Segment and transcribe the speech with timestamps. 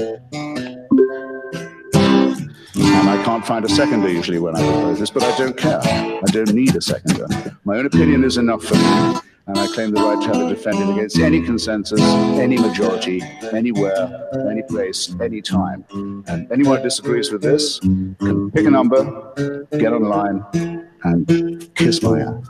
[0.00, 0.90] And
[3.08, 5.78] I can't find a seconder usually when I propose this, but I don't care.
[5.84, 7.28] I don't need a seconder.
[7.64, 10.54] My own opinion is enough for me, and I claim the right to have it
[10.54, 13.22] defended against any consensus, any majority,
[13.52, 15.84] anywhere, any place, any time.
[15.92, 19.04] And anyone who disagrees with this can pick a number,
[19.78, 20.44] get online,
[21.04, 22.48] and kiss my ass.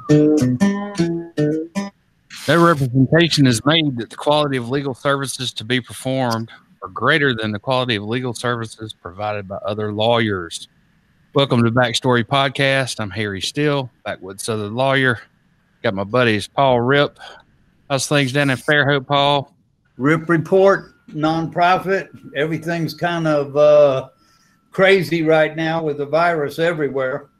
[2.46, 6.50] No representation is made that the quality of legal services to be performed
[6.84, 10.68] are greater than the quality of legal services provided by other lawyers.
[11.34, 13.00] Welcome to Backstory Podcast.
[13.00, 15.18] I'm Harry Steele, Backwoods Southern lawyer.
[15.82, 17.18] Got my buddies Paul Rip.
[17.88, 19.56] How's things down in Fairhope, Paul?
[19.96, 22.10] Rip Report, nonprofit.
[22.36, 24.10] Everything's kind of uh,
[24.70, 27.30] crazy right now with the virus everywhere.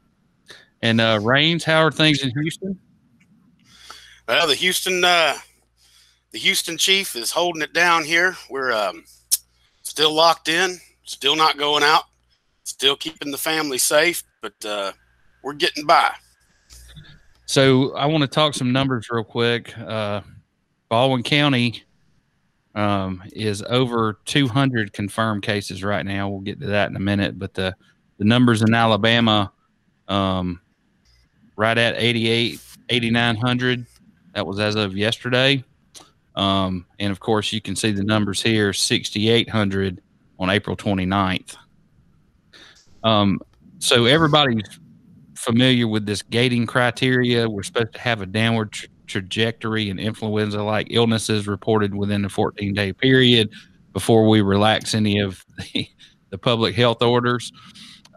[0.81, 2.79] And uh, Rains, how are things in Houston?
[4.27, 5.35] Well, the Houston, uh,
[6.31, 8.35] the Houston Chief is holding it down here.
[8.49, 9.03] We're um,
[9.95, 12.03] still locked in, still not going out,
[12.65, 14.91] still keeping the family safe, but uh,
[15.41, 16.11] we're getting by.
[17.45, 19.73] So I want to talk some numbers real quick.
[19.77, 20.19] Uh,
[20.89, 21.83] Baldwin County
[22.75, 26.27] um, is over 200 confirmed cases right now.
[26.27, 27.73] We'll get to that in a minute, but the
[28.17, 29.53] the numbers in Alabama,
[30.09, 30.59] um,
[31.55, 33.85] right at 88, 8,900.
[34.33, 35.63] That was as of yesterday.
[36.35, 40.01] Um, and of course, you can see the numbers here 6,800
[40.39, 41.55] on April 29th.
[43.03, 43.39] Um,
[43.79, 44.79] so everybody's
[45.35, 47.47] familiar with this gating criteria.
[47.47, 52.29] We're supposed to have a downward tra- trajectory in influenza like illnesses reported within a
[52.29, 53.51] 14 day period
[53.93, 55.87] before we relax any of the,
[56.31, 57.51] the public health orders.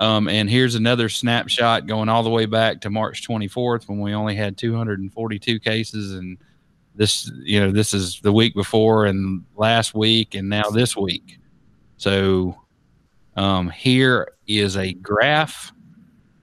[0.00, 4.14] Um, and here's another snapshot going all the way back to March 24th when we
[4.14, 6.14] only had 242 cases.
[6.14, 6.38] And
[6.98, 11.38] this, you know, this is the week before and last week and now this week.
[11.96, 12.56] So
[13.36, 15.72] um, here is a graph,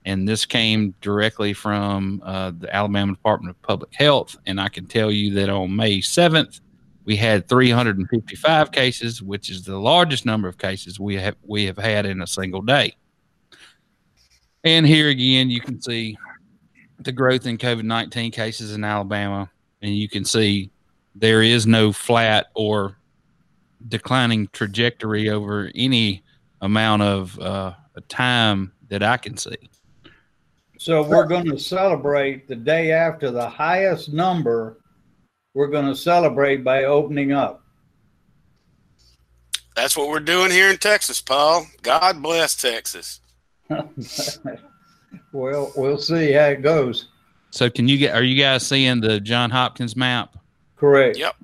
[0.06, 4.34] and this came directly from uh, the Alabama Department of Public Health.
[4.46, 6.60] And I can tell you that on May 7th,
[7.04, 11.78] we had 355 cases, which is the largest number of cases we have we have
[11.78, 12.96] had in a single day.
[14.64, 16.16] And here again, you can see
[16.98, 19.50] the growth in COVID 19 cases in Alabama.
[19.86, 20.72] And you can see
[21.14, 22.98] there is no flat or
[23.86, 26.24] declining trajectory over any
[26.60, 27.74] amount of uh,
[28.08, 29.56] time that I can see.
[30.76, 34.80] So we're going to celebrate the day after the highest number.
[35.54, 37.62] We're going to celebrate by opening up.
[39.76, 41.68] That's what we're doing here in Texas, Paul.
[41.82, 43.20] God bless Texas.
[45.32, 47.06] well, we'll see how it goes.
[47.56, 48.14] So, can you get?
[48.14, 50.36] Are you guys seeing the John Hopkins map?
[50.76, 51.16] Correct.
[51.16, 51.36] Yep.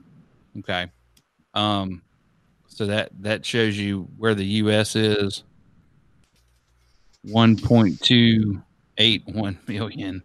[0.58, 0.86] Okay.
[1.54, 2.02] Um,
[2.66, 4.94] so that that shows you where the U.S.
[4.94, 5.42] is.
[7.22, 8.60] One point two
[8.98, 10.22] eight one million,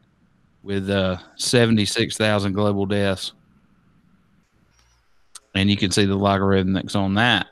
[0.62, 3.32] with uh, seventy six thousand global deaths,
[5.56, 7.48] and you can see the logarithm that's on that.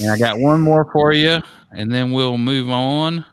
[0.00, 1.42] And I got one more for you,
[1.72, 3.24] and then we'll move on.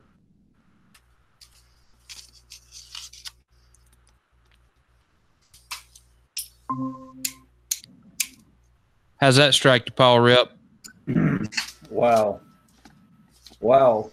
[9.20, 10.52] How's that strike to Paul Rip?
[11.90, 12.42] Wow.
[13.60, 14.12] Wow.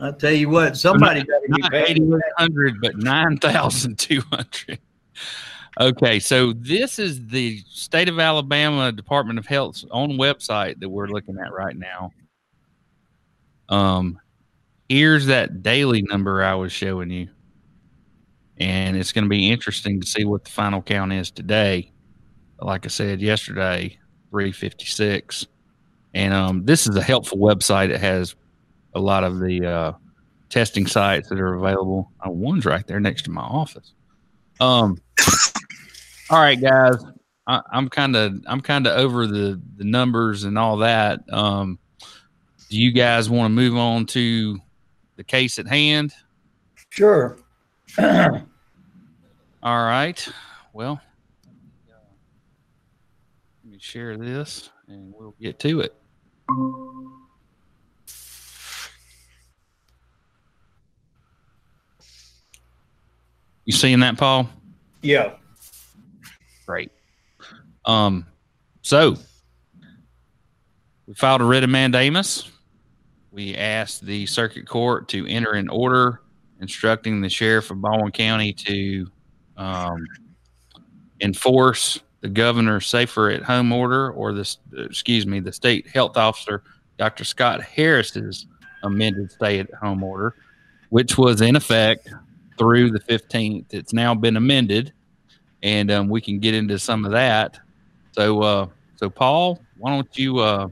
[0.00, 1.96] I tell you what, somebody got to Not get paid.
[1.98, 4.78] 8,100, but 9,200.
[5.80, 11.06] Okay, so this is the state of Alabama Department of Health's own website that we're
[11.06, 12.10] looking at right now.
[13.68, 14.18] Um,
[14.88, 17.28] here's that daily number I was showing you,
[18.62, 21.90] and it's going to be interesting to see what the final count is today.
[22.60, 23.98] Like I said yesterday,
[24.30, 25.48] 356,
[26.14, 27.90] and um, this is a helpful website.
[27.90, 28.36] It has
[28.94, 29.92] a lot of the uh,
[30.48, 32.12] testing sites that are available.
[32.24, 33.94] Uh, one's right there next to my office.
[34.60, 34.96] Um,
[36.30, 37.04] all right, guys.
[37.48, 41.20] I, I'm kind of I'm kind of over the the numbers and all that.
[41.32, 41.80] Um,
[42.70, 44.60] do you guys want to move on to
[45.16, 46.12] the case at hand?
[46.90, 47.36] Sure.
[49.64, 50.28] All right.
[50.72, 51.00] Well,
[53.62, 55.94] let me share this and we'll get to it.
[63.64, 64.48] You seeing that, Paul?
[65.02, 65.34] yeah.
[66.66, 66.90] Great.
[67.84, 68.26] Um,
[68.82, 69.14] so
[71.06, 72.50] we filed a writ of mandamus.
[73.30, 76.22] We asked the circuit court to enter an order
[76.60, 79.06] instructing the sheriff of Baldwin County to
[79.56, 80.04] um,
[81.20, 86.62] enforce the governor's safer at home order or the excuse me the state health officer
[86.98, 88.46] dr scott harris's
[88.84, 90.34] amended stay at home order
[90.90, 92.08] which was in effect
[92.58, 94.92] through the 15th it's now been amended
[95.62, 97.58] and um, we can get into some of that.
[98.12, 98.66] So uh,
[98.96, 100.68] so paul why don't you uh,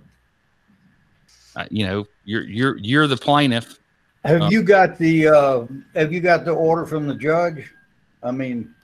[1.56, 3.78] uh, you know you're you're you're the plaintiff.
[4.24, 7.72] Have Um, you got the, uh, have you got the order from the judge?
[8.22, 8.75] I mean,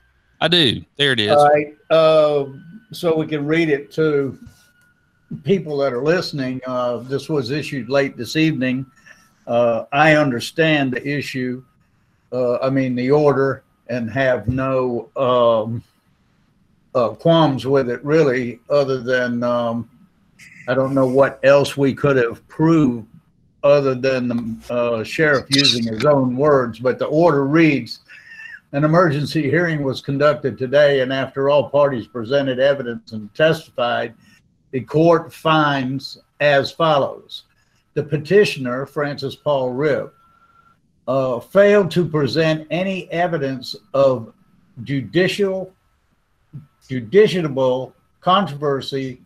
[0.41, 2.47] i do there it is all right, uh,
[2.93, 4.39] so we can read it to
[5.45, 6.61] people that are listening.
[6.67, 8.87] Uh, this was issued late this evening.
[9.47, 11.63] Uh, I understand the issue,
[12.33, 15.83] uh, I mean, the order and have no, um,
[16.95, 19.89] uh, qualms with it really, other than, um,
[20.69, 23.07] I don't know what else we could have proved
[23.63, 28.01] other than the uh, sheriff using his own words, but the order reads,
[28.73, 34.15] an emergency hearing was conducted today, and after all parties presented evidence and testified,
[34.73, 37.45] the court finds as follows.
[37.95, 40.13] The petitioner, Francis Paul Ripp,
[41.09, 44.33] uh, failed to present any evidence of
[44.83, 45.73] judicial,
[46.89, 49.23] judiciable controversy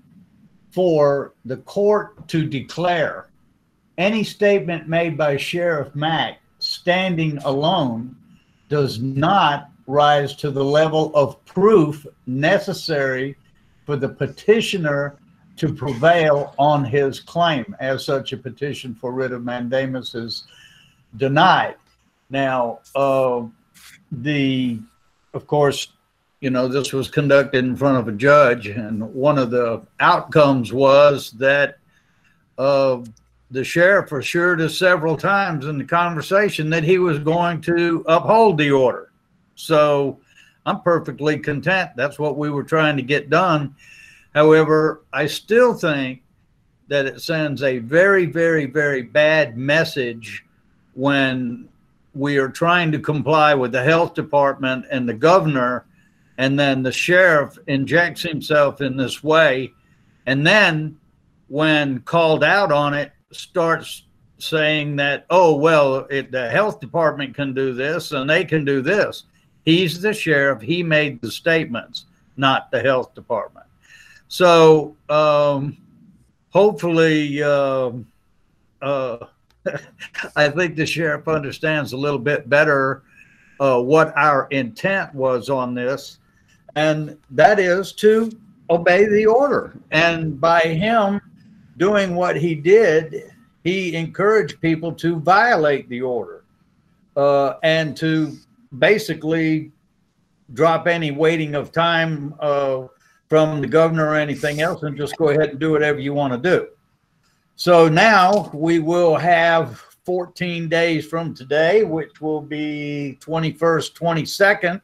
[0.71, 3.31] for the court to declare
[3.99, 8.15] any statement made by Sheriff Mack standing alone
[8.70, 13.37] does not rise to the level of proof necessary
[13.84, 15.17] for the petitioner
[15.56, 17.76] to prevail on his claim.
[17.81, 20.44] As such, a petition for writ of mandamus is
[21.17, 21.75] denied.
[22.31, 23.43] Now, uh,
[24.12, 24.78] the,
[25.34, 25.88] of course,
[26.40, 30.72] you know, this was conducted in front of a judge, and one of the outcomes
[30.72, 31.78] was that
[32.56, 33.00] uh,
[33.50, 38.58] the sheriff assured us several times in the conversation that he was going to uphold
[38.58, 39.11] the order.
[39.56, 40.19] So
[40.64, 41.91] I'm perfectly content.
[41.97, 43.75] That's what we were trying to get done.
[44.35, 46.23] However, I still think
[46.88, 50.44] that it sends a very, very, very bad message
[50.94, 51.69] when
[52.14, 55.87] we are trying to comply with the health department and the governor,
[56.38, 59.73] and then the sheriff injects himself in this way.
[60.26, 60.99] And then
[61.49, 64.05] when called out on it, starts
[64.38, 68.81] saying that, oh, well, it, the health department can do this and they can do
[68.81, 69.25] this.
[69.65, 70.62] He's the sheriff.
[70.62, 72.06] He made the statements,
[72.37, 73.67] not the health department.
[74.29, 75.77] So um,
[76.50, 78.06] hopefully, um
[78.82, 79.19] uh,
[80.37, 83.03] I think the sheriff understands a little bit better
[83.59, 86.19] uh, what our intent was on this,
[86.77, 88.31] and that is to
[88.71, 89.79] obey the order.
[89.91, 91.21] And by him
[91.81, 93.32] doing what he did,
[93.65, 96.44] he encouraged people to violate the order
[97.17, 98.37] uh, and to
[98.79, 99.73] basically
[100.53, 102.82] drop any waiting of time uh,
[103.31, 106.32] from the governor or anything else and just go ahead and do whatever you want
[106.32, 106.69] to do.
[107.56, 114.81] So now we will have 14 days from today, which will be 21st, 22nd.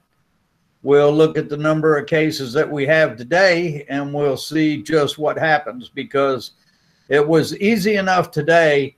[0.83, 5.19] We'll look at the number of cases that we have today and we'll see just
[5.19, 6.53] what happens because
[7.09, 8.97] it was easy enough today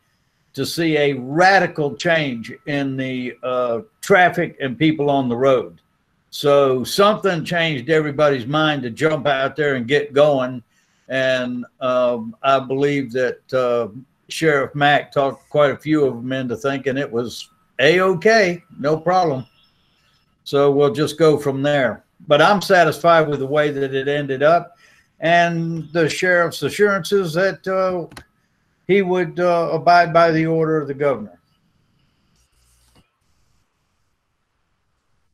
[0.54, 5.80] to see a radical change in the uh, traffic and people on the road.
[6.30, 10.62] So something changed everybody's mind to jump out there and get going.
[11.08, 13.88] And um, I believe that uh,
[14.28, 17.48] Sheriff Mack talked quite a few of them into thinking it was
[17.78, 19.46] a okay, no problem.
[20.44, 22.04] So we'll just go from there.
[22.26, 24.77] But I'm satisfied with the way that it ended up
[25.20, 28.06] and the sheriff's assurances that uh,
[28.86, 31.38] he would uh, abide by the order of the governor.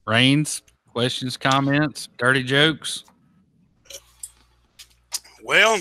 [0.07, 0.63] Rains,
[0.93, 3.05] questions, comments, dirty jokes.
[5.43, 5.79] Well,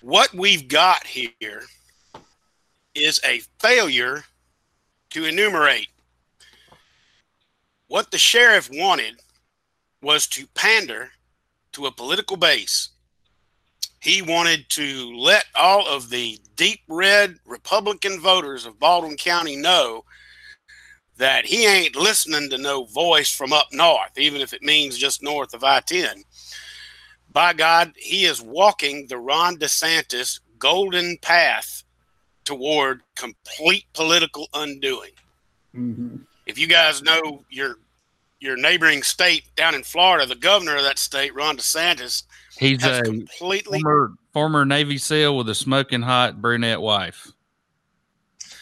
[0.00, 1.62] what we've got here
[2.94, 4.24] is a failure
[5.10, 5.88] to enumerate.
[7.88, 9.20] What the sheriff wanted
[10.02, 11.10] was to pander
[11.76, 12.90] to a political base.
[14.00, 20.04] He wanted to let all of the deep red Republican voters of Baldwin County know
[21.16, 25.22] that he ain't listening to no voice from up north, even if it means just
[25.22, 26.24] north of I 10
[27.36, 31.84] by God, he is walking the Ron DeSantis golden path
[32.46, 35.10] toward complete political undoing.
[35.76, 36.16] Mm-hmm.
[36.46, 37.76] If you guys know your
[38.40, 42.24] your neighboring state down in Florida, the governor of that state, Ron DeSantis,
[42.58, 47.30] He's a completely former, former Navy SEAL with a smoking hot brunette wife.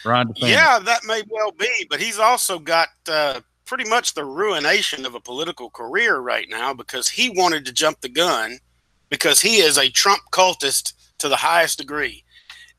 [0.03, 0.49] Ron DeSantis.
[0.49, 5.15] yeah, that may well be, but he's also got uh, pretty much the ruination of
[5.15, 8.59] a political career right now because he wanted to jump the gun
[9.09, 12.23] because he is a Trump cultist to the highest degree.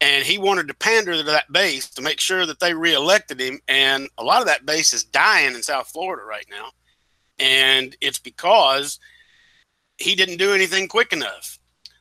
[0.00, 3.60] And he wanted to pander to that base to make sure that they reelected him.
[3.66, 6.68] And a lot of that base is dying in South Florida right now.
[7.38, 8.98] And it's because
[9.98, 11.58] he didn't do anything quick enough.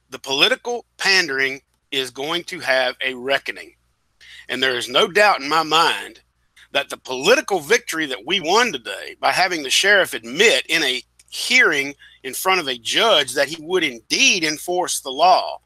[0.09, 1.61] The political pandering
[1.91, 3.75] is going to have a reckoning.
[4.49, 6.21] And there is no doubt in my mind
[6.71, 11.01] that the political victory that we won today by having the sheriff admit in a
[11.29, 15.59] hearing in front of a judge that he would indeed enforce the law,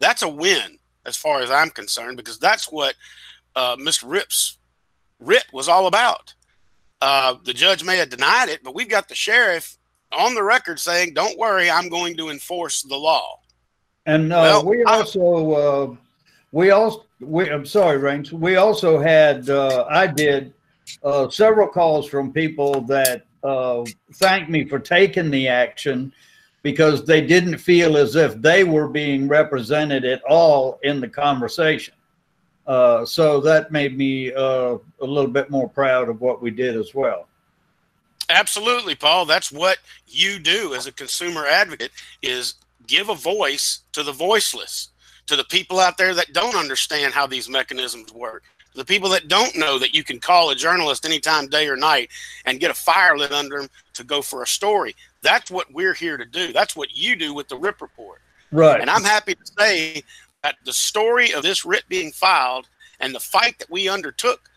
[0.00, 2.94] that's a win as far as I'm concerned, because that's what
[3.56, 4.04] uh, Mr.
[4.06, 4.58] Rip's
[5.18, 6.34] writ was all about.
[7.00, 9.78] Uh, the judge may have denied it, but we've got the sheriff
[10.12, 13.40] on the record saying, "Don't worry, I'm going to enforce the law."
[14.06, 15.96] And uh, well, we also, uh,
[16.52, 18.32] we also, we, I'm sorry, Rains.
[18.32, 20.54] We also had, uh, I did
[21.02, 26.12] uh, several calls from people that uh, thanked me for taking the action
[26.62, 31.94] because they didn't feel as if they were being represented at all in the conversation.
[32.68, 36.76] Uh, so that made me uh, a little bit more proud of what we did
[36.76, 37.26] as well.
[38.28, 39.24] Absolutely, Paul.
[39.24, 42.54] That's what you do as a consumer advocate is
[42.86, 44.90] give a voice to the voiceless,
[45.26, 48.44] to the people out there that don't understand how these mechanisms work,
[48.74, 52.10] the people that don't know that you can call a journalist anytime, day or night,
[52.44, 54.94] and get a fire lit under them to go for a story.
[55.22, 56.52] That's what we're here to do.
[56.52, 58.20] That's what you do with the RIP report.
[58.52, 58.80] Right.
[58.80, 60.02] And I'm happy to say
[60.42, 62.68] that the story of this writ being filed
[63.00, 64.48] and the fight that we undertook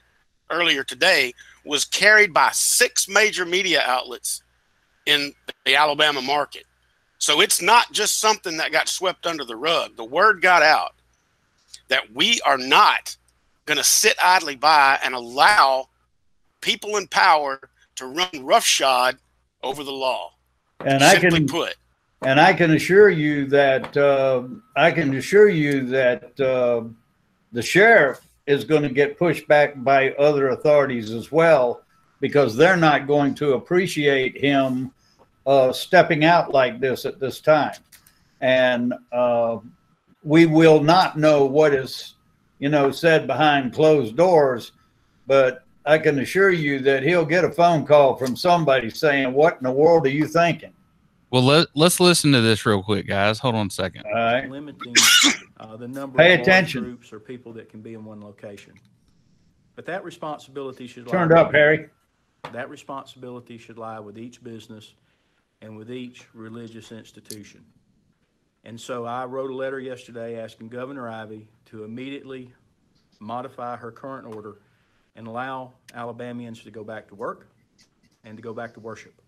[0.49, 1.33] earlier today
[1.65, 4.41] was carried by six major media outlets
[5.05, 5.33] in
[5.65, 6.65] the Alabama market.
[7.17, 9.95] So it's not just something that got swept under the rug.
[9.95, 10.93] The word got out
[11.87, 13.15] that we are not
[13.65, 15.89] going to sit idly by and allow
[16.61, 17.59] people in power
[17.95, 19.17] to run roughshod
[19.61, 20.31] over the law.
[20.79, 21.75] And I can put.
[22.23, 24.43] And I can assure you that uh,
[24.75, 26.83] I can assure you that uh,
[27.51, 31.83] the sheriff is going to get pushed back by other authorities as well
[32.19, 34.91] because they're not going to appreciate him
[35.47, 37.73] uh, stepping out like this at this time.
[38.39, 39.57] And uh,
[40.23, 42.15] we will not know what is,
[42.59, 44.73] you know, said behind closed doors,
[45.25, 49.57] but I can assure you that he'll get a phone call from somebody saying, What
[49.57, 50.73] in the world are you thinking?
[51.31, 53.39] Well, let, let's listen to this real quick, guys.
[53.39, 54.03] Hold on a second.
[54.05, 54.49] All right.
[54.49, 54.93] Limiting
[55.59, 56.83] uh, the number Pay of attention.
[56.83, 58.73] groups or people that can be in one location.
[59.75, 61.13] But that responsibility should lie.
[61.13, 61.87] Turned up, Harry.
[62.51, 64.93] That responsibility should lie with each business
[65.61, 67.63] and with each religious institution.
[68.65, 72.51] And so I wrote a letter yesterday asking Governor Ivey to immediately
[73.21, 74.57] modify her current order
[75.15, 77.47] and allow Alabamians to go back to work
[78.25, 79.20] and to go back to worship.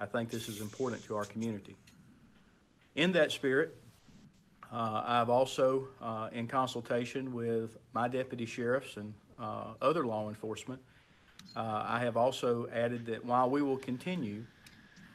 [0.00, 1.76] I think this is important to our community.
[2.94, 3.76] In that spirit,
[4.72, 10.80] uh, I've also, uh, in consultation with my deputy sheriffs and uh, other law enforcement,
[11.56, 14.44] uh, I have also added that while we will continue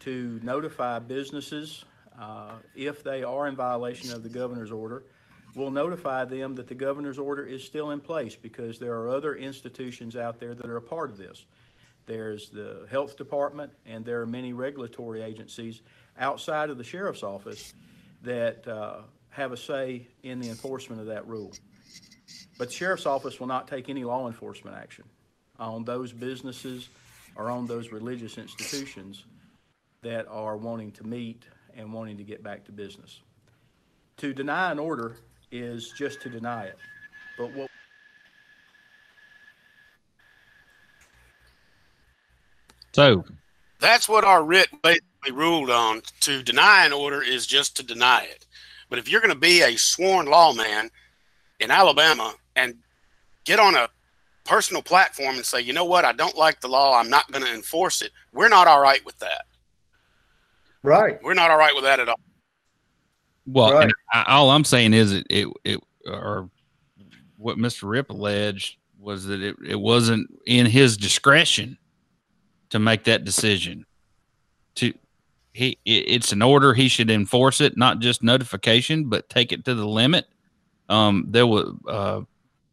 [0.01, 1.85] to notify businesses
[2.19, 5.03] uh, if they are in violation of the governor's order.
[5.55, 9.35] We'll notify them that the governor's order is still in place because there are other
[9.35, 11.45] institutions out there that are a part of this.
[12.05, 15.81] There's the health department and there are many regulatory agencies
[16.17, 17.73] outside of the sheriff's office
[18.23, 21.51] that uh, have a say in the enforcement of that rule.
[22.57, 25.05] But the sheriff's office will not take any law enforcement action
[25.59, 26.89] on those businesses
[27.35, 29.25] or on those religious institutions
[30.01, 31.45] that are wanting to meet
[31.75, 33.21] and wanting to get back to business.
[34.17, 35.17] To deny an order
[35.51, 36.77] is just to deny it.
[37.37, 37.69] But what
[42.93, 43.25] So
[43.79, 46.01] that's what our writ basically ruled on.
[46.21, 48.45] To deny an order is just to deny it.
[48.89, 50.89] But if you're going to be a sworn lawman
[51.59, 52.75] in Alabama and
[53.45, 53.89] get on a
[54.45, 57.43] personal platform and say, you know what, I don't like the law, I'm not going
[57.43, 59.45] to enforce it, we're not all right with that.
[60.83, 61.17] Right.
[61.23, 62.19] We're not all right with that at all.
[63.45, 63.91] Well, right.
[64.13, 66.49] I, all I'm saying is it, it, it, or
[67.37, 67.89] what Mr.
[67.89, 71.77] Rip alleged was that it, it wasn't in his discretion
[72.73, 73.85] to make that decision.
[74.75, 74.91] To
[75.53, 76.73] he, it's an order.
[76.73, 80.25] He should enforce it, not just notification, but take it to the limit.
[80.89, 82.21] Um, there was, uh,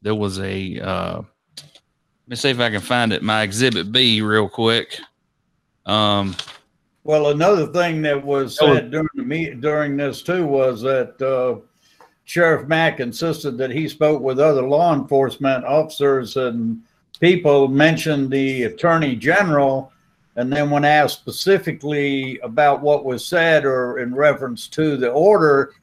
[0.00, 3.23] there was a, uh, let me see if I can find it.
[3.23, 4.99] My exhibit B real quick.
[5.85, 6.35] Um,
[7.04, 11.61] well, another thing that was said during the meet, during this too was that uh,
[12.25, 16.80] Sheriff Mack insisted that he spoke with other law enforcement officers and
[17.21, 19.93] people mentioned the attorney general
[20.37, 25.75] And then when asked specifically about what was said or in reference to the order,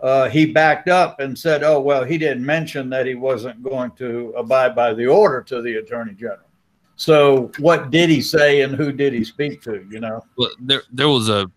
[0.00, 3.90] uh, he backed up and said, "Oh well, he didn't mention that he wasn't going
[3.92, 6.48] to abide by the order to the attorney general."
[6.96, 9.84] So, what did he say, and who did he speak to?
[9.90, 11.50] You know, well, there there was a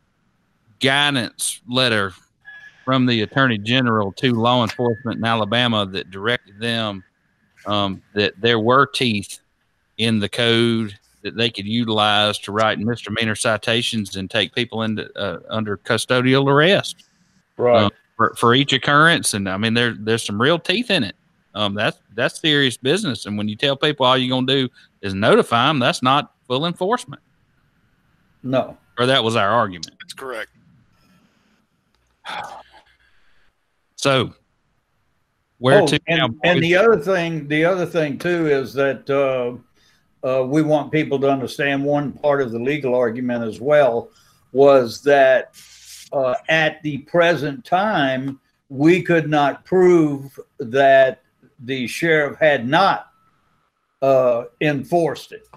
[0.79, 2.13] guidance letter
[2.85, 7.03] from the attorney general to law enforcement in Alabama that directed them
[7.69, 9.39] um, that there were teeth
[9.97, 15.09] in the code that they could utilize to write misdemeanor citations and take people into
[15.17, 17.05] uh, under custodial arrest.
[17.57, 17.83] right?
[17.83, 21.15] Um, for, for each occurrence, and I mean there there's some real teeth in it.
[21.53, 23.25] Um, that's that's serious business.
[23.25, 24.69] And when you tell people all you're gonna do
[25.01, 27.21] is notify them, that's not full enforcement.
[28.43, 29.91] no, Or that was our argument.
[29.99, 30.51] That's correct.
[33.95, 34.33] So
[35.59, 36.25] where Oh, to now?
[36.25, 39.55] and, and the other thing, the other thing too is that uh,
[40.27, 44.09] uh, we want people to understand one part of the legal argument as well
[44.51, 45.53] was that
[46.11, 48.39] uh, at the present time
[48.69, 51.21] we could not prove that
[51.59, 53.11] the sheriff had not
[54.01, 55.47] uh, enforced it,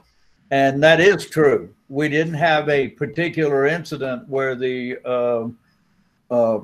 [0.50, 1.72] and that is true.
[1.88, 5.48] We didn't have a particular incident where the uh,
[6.32, 6.60] uh,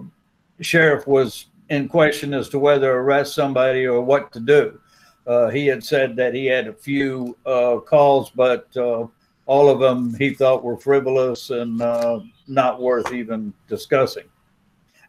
[0.61, 4.81] sheriff was in question as to whether to arrest somebody or what to do.
[5.27, 9.07] Uh, he had said that he had a few uh, calls, but uh,
[9.45, 14.25] all of them he thought were frivolous and uh, not worth even discussing.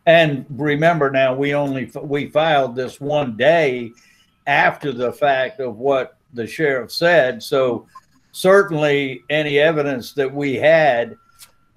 [0.05, 3.91] And remember now, we only we filed this one day
[4.47, 7.43] after the fact of what the sheriff said.
[7.43, 7.87] So
[8.31, 11.15] certainly, any evidence that we had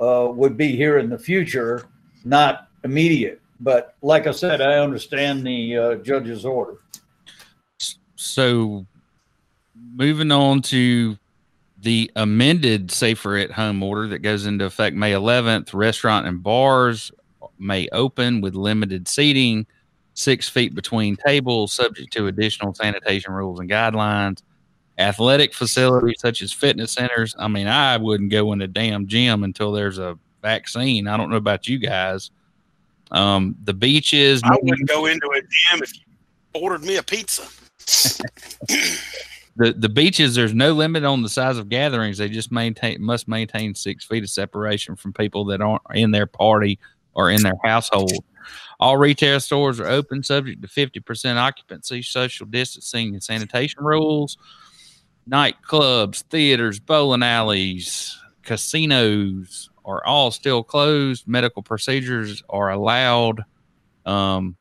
[0.01, 1.87] uh, would be here in the future,
[2.25, 3.41] not immediate.
[3.63, 6.79] But like I said, I understand the uh, judge's order.
[8.17, 8.87] So
[9.95, 11.17] moving on to
[11.79, 17.13] the amended safer at home order that goes into effect May 11th, restaurant and bars
[17.59, 19.67] may open with limited seating,
[20.15, 24.43] six feet between tables, subject to additional sanitation rules and guidelines.
[24.99, 27.35] Athletic facilities such as fitness centers.
[27.39, 31.07] I mean, I wouldn't go in a damn gym until there's a vaccine.
[31.07, 32.31] I don't know about you guys.
[33.13, 34.43] Um, the beaches.
[34.45, 36.03] I wouldn't go into a gym if you
[36.55, 37.47] ordered me a pizza.
[39.57, 43.29] the the beaches there's no limit on the size of gatherings they just maintain must
[43.29, 46.79] maintain six feet of separation from people that aren't in their party
[47.15, 48.25] or in their household
[48.81, 54.39] all retail stores are open subject to 50% occupancy social distancing and sanitation rules
[55.29, 63.43] nightclubs theaters bowling alleys casinos are all still closed medical procedures are allowed
[64.07, 64.57] um,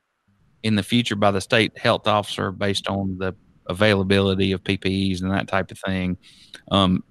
[0.64, 3.34] in the future by the state health officer based on the
[3.68, 6.18] availability of PPEs and that type of thing.
[6.72, 7.04] Um,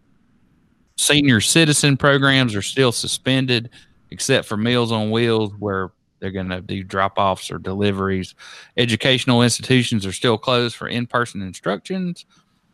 [0.96, 3.70] senior citizen programs are still suspended,
[4.10, 8.34] except for Meals on Wheels, where they're going to do drop offs or deliveries.
[8.76, 12.26] Educational institutions are still closed for in person instructions.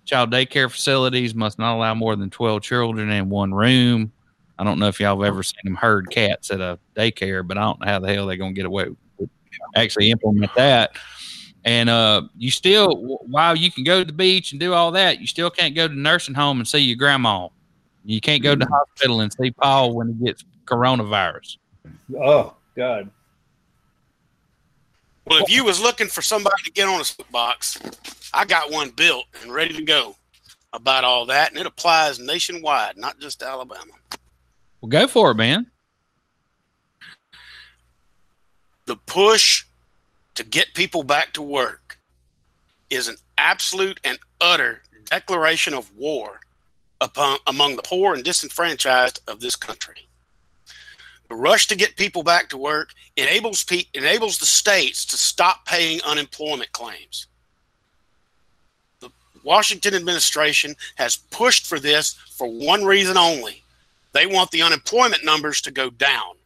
[0.05, 4.13] Child daycare facilities must not allow more than 12 children in one room.
[4.59, 7.59] I don't know if y'all have ever seen them herd cats at a daycare, but
[7.59, 8.87] I don't know how the hell they're going to get away
[9.19, 9.31] with
[9.75, 10.97] actually implement that.
[11.65, 15.21] And uh, you still, while you can go to the beach and do all that,
[15.21, 17.49] you still can't go to the nursing home and see your grandma.
[18.05, 21.59] You can't go to the hospital and see Paul when he gets coronavirus.
[22.17, 23.11] Oh God!
[25.25, 27.81] Well, if you was looking for somebody to get on a soapbox,
[28.33, 30.15] I got one built and ready to go
[30.73, 33.93] about all that, and it applies nationwide, not just Alabama.
[34.87, 35.67] Well, go for it, man.
[38.85, 39.65] The push
[40.37, 41.99] to get people back to work
[42.89, 46.39] is an absolute and utter declaration of war
[47.01, 50.07] upon among the poor and disenfranchised of this country.
[51.29, 55.67] The rush to get people back to work enables pe- enables the states to stop
[55.67, 57.27] paying unemployment claims.
[59.01, 59.11] The
[59.43, 63.65] Washington administration has pushed for this for one reason only.
[64.17, 66.37] They want the unemployment numbers to go down.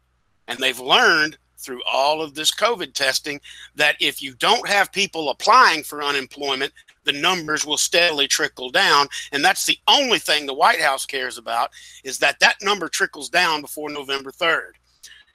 [0.49, 3.41] And they've learned through all of this COVID testing
[3.77, 6.73] that if you don't have people applying for unemployment,
[7.05, 9.07] the numbers will steadily trickle down.
[9.31, 11.71] And that's the only thing the White House cares about
[12.03, 14.73] is that that number trickles down before November 3rd.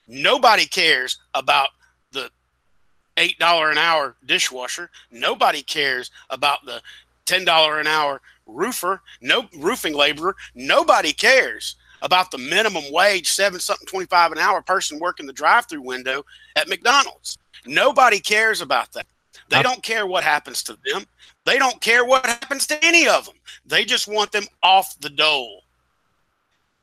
[0.06, 1.70] Nobody cares about
[2.12, 2.30] the
[3.16, 4.90] $8 an hour dishwasher.
[5.10, 6.82] Nobody cares about the
[7.28, 10.36] $10 an hour roofer, no roofing laborer.
[10.54, 15.68] Nobody cares about the minimum wage, seven something 25 an hour person working the drive
[15.68, 17.38] through window at McDonald's.
[17.66, 19.08] Nobody cares about that.
[19.50, 21.06] They don't care what happens to them.
[21.46, 23.36] They don't care what happens to any of them.
[23.66, 25.62] They just want them off the dole.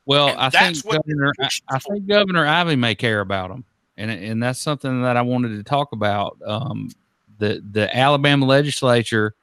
[0.05, 3.63] Well, And I think Governor, I, I think Governor Ivey may care about them,
[3.97, 6.37] and and that's something that I wanted to talk about.
[6.45, 6.89] Um,
[7.37, 9.33] the the Alabama legislature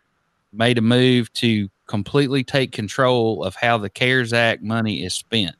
[0.52, 5.56] made a move to completely take control of how the CARES Act money is spent.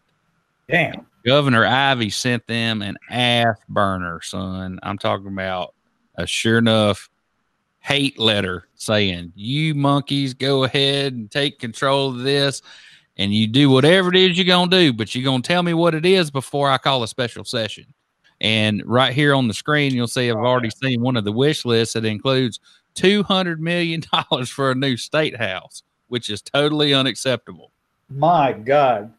[0.71, 1.07] Damn.
[1.27, 4.79] Governor Ivey sent them an ass burner, son.
[4.83, 5.75] I'm talking about
[6.15, 7.11] a sure enough
[7.81, 12.63] hate letter saying, You monkeys go ahead and take control of this
[13.17, 15.63] and you do whatever it is you're going to do, but you're going to tell
[15.63, 17.85] me what it is before I call a special session.
[18.41, 21.67] And right here on the screen, you'll see I've already seen one of the wish
[21.67, 22.61] lists that includes
[22.95, 24.03] $200 million
[24.47, 27.73] for a new state house, which is totally unacceptable.
[28.09, 29.13] My God.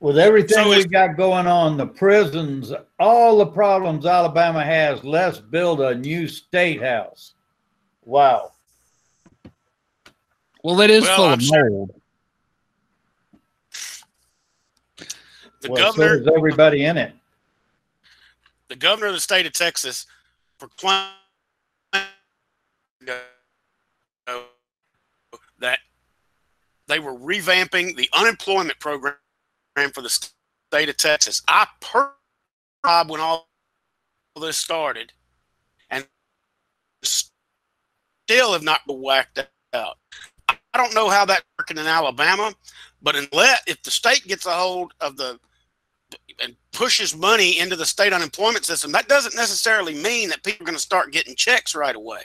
[0.00, 5.02] With everything So we is- got going on, the prisons, all the problems Alabama has,
[5.02, 7.32] let's build a new state house.
[8.02, 8.52] Wow.
[10.62, 12.02] Well, it is Well, full I'm of sure- mold.
[15.60, 17.14] The well, so governor does everybody in it.
[18.68, 20.06] the governor of the state of Texas
[20.58, 21.10] proclaimed
[25.58, 25.78] that
[26.86, 29.14] they were revamping the unemployment program
[29.92, 31.42] for the state of Texas.
[31.48, 32.12] I per
[33.06, 33.48] when all
[34.40, 35.12] this started,
[35.90, 36.06] and
[37.02, 39.98] still have not been whacked out.
[40.48, 42.54] I don't know how that's working in Alabama,
[43.02, 45.38] but unless if the state gets a hold of the
[46.40, 50.66] and pushes money into the state unemployment system, that doesn't necessarily mean that people are
[50.66, 52.22] going to start getting checks right away.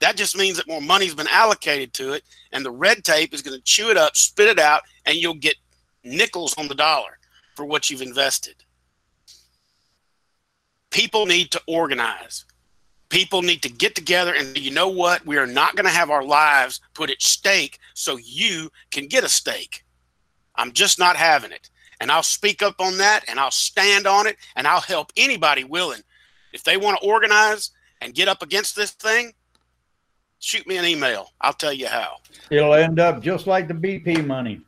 [0.00, 3.42] That just means that more money's been allocated to it, and the red tape is
[3.42, 5.56] going to chew it up, spit it out, and you'll get
[6.04, 7.18] nickels on the dollar
[7.54, 8.56] for what you've invested.
[10.90, 12.44] People need to organize.
[13.08, 15.26] People need to get together and you know what?
[15.26, 19.24] We are not going to have our lives put at stake so you can get
[19.24, 19.84] a stake.
[20.54, 24.26] I'm just not having it and I'll speak up on that and I'll stand on
[24.26, 26.02] it and I'll help anybody willing.
[26.52, 29.32] If they want to organize and get up against this thing,
[30.38, 31.32] shoot me an email.
[31.40, 32.16] I'll tell you how.
[32.50, 34.60] It'll end up just like the BP money.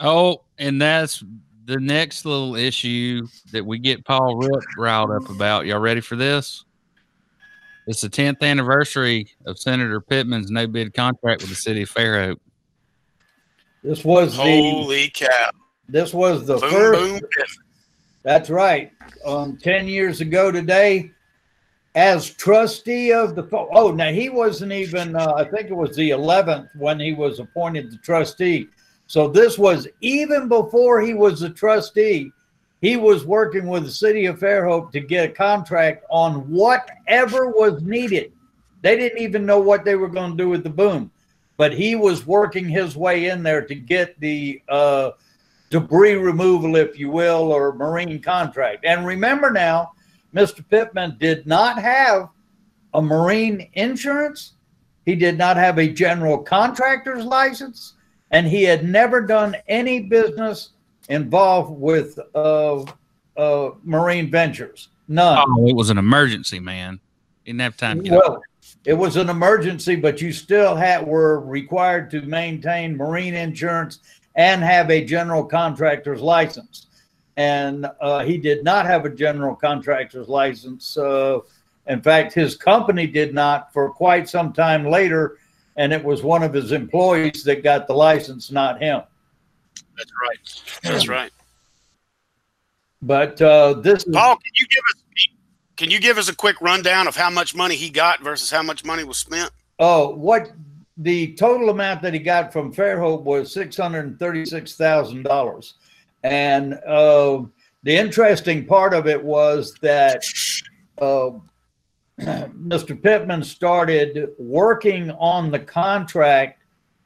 [0.00, 1.24] Oh, and that's
[1.64, 5.66] the next little issue that we get Paul Rip riled up about.
[5.66, 6.64] Y'all ready for this?
[7.86, 12.38] It's the 10th anniversary of Senator Pittman's no bid contract with the city of Fairhope.
[13.82, 15.50] This was the Holy cow.
[15.88, 17.20] this was the Boom, first boom.
[18.22, 18.92] That's right.
[19.24, 21.10] Um, 10 years ago today,
[21.94, 26.10] as trustee of the, oh, now he wasn't even, uh, I think it was the
[26.10, 28.68] 11th when he was appointed the trustee.
[29.08, 32.30] So this was even before he was a trustee.
[32.80, 37.82] He was working with the city of Fairhope to get a contract on whatever was
[37.82, 38.32] needed.
[38.82, 41.10] They didn't even know what they were going to do with the boom,
[41.56, 45.10] but he was working his way in there to get the, uh,
[45.70, 48.84] debris removal, if you will, or marine contract.
[48.84, 49.92] And remember now,
[50.34, 50.66] Mr.
[50.68, 52.28] Pittman did not have
[52.94, 54.52] a marine insurance.
[55.04, 57.94] He did not have a general contractor's license,
[58.30, 60.70] and he had never done any business
[61.08, 62.84] involved with uh,
[63.36, 64.88] uh, marine ventures.
[65.08, 65.44] None.
[65.48, 67.00] Oh, it was an emergency, man.
[67.44, 68.42] Didn't have time to Well,
[68.84, 74.00] it was an emergency, but you still had were required to maintain marine insurance
[74.34, 76.86] and have a general contractor's license.
[77.36, 80.96] And uh, he did not have a general contractor's license.
[80.96, 81.40] Uh,
[81.86, 85.38] in fact, his company did not for quite some time later,
[85.78, 89.00] and it was one of his employees that got the license, not him.
[89.96, 90.80] That's right.
[90.82, 91.32] That's right.
[93.00, 95.02] But uh, this is Paul, can you give us
[95.76, 98.64] can you give us a quick rundown of how much money he got versus how
[98.64, 99.52] much money was spent?
[99.78, 100.50] Oh, what
[100.96, 105.74] the total amount that he got from Fairhope was six hundred and thirty-six thousand dollars,
[106.24, 107.44] and uh,
[107.84, 110.24] the interesting part of it was that
[111.00, 111.30] uh,
[112.18, 113.00] Mr.
[113.00, 116.62] Pittman started working on the contract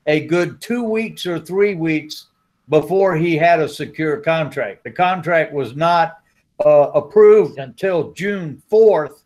[0.07, 2.29] a good two weeks or three weeks
[2.69, 4.85] before he had a secure contract.
[4.85, 6.19] The contract was not
[6.65, 9.25] uh, approved until June fourth,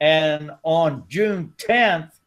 [0.00, 2.20] and on June tenth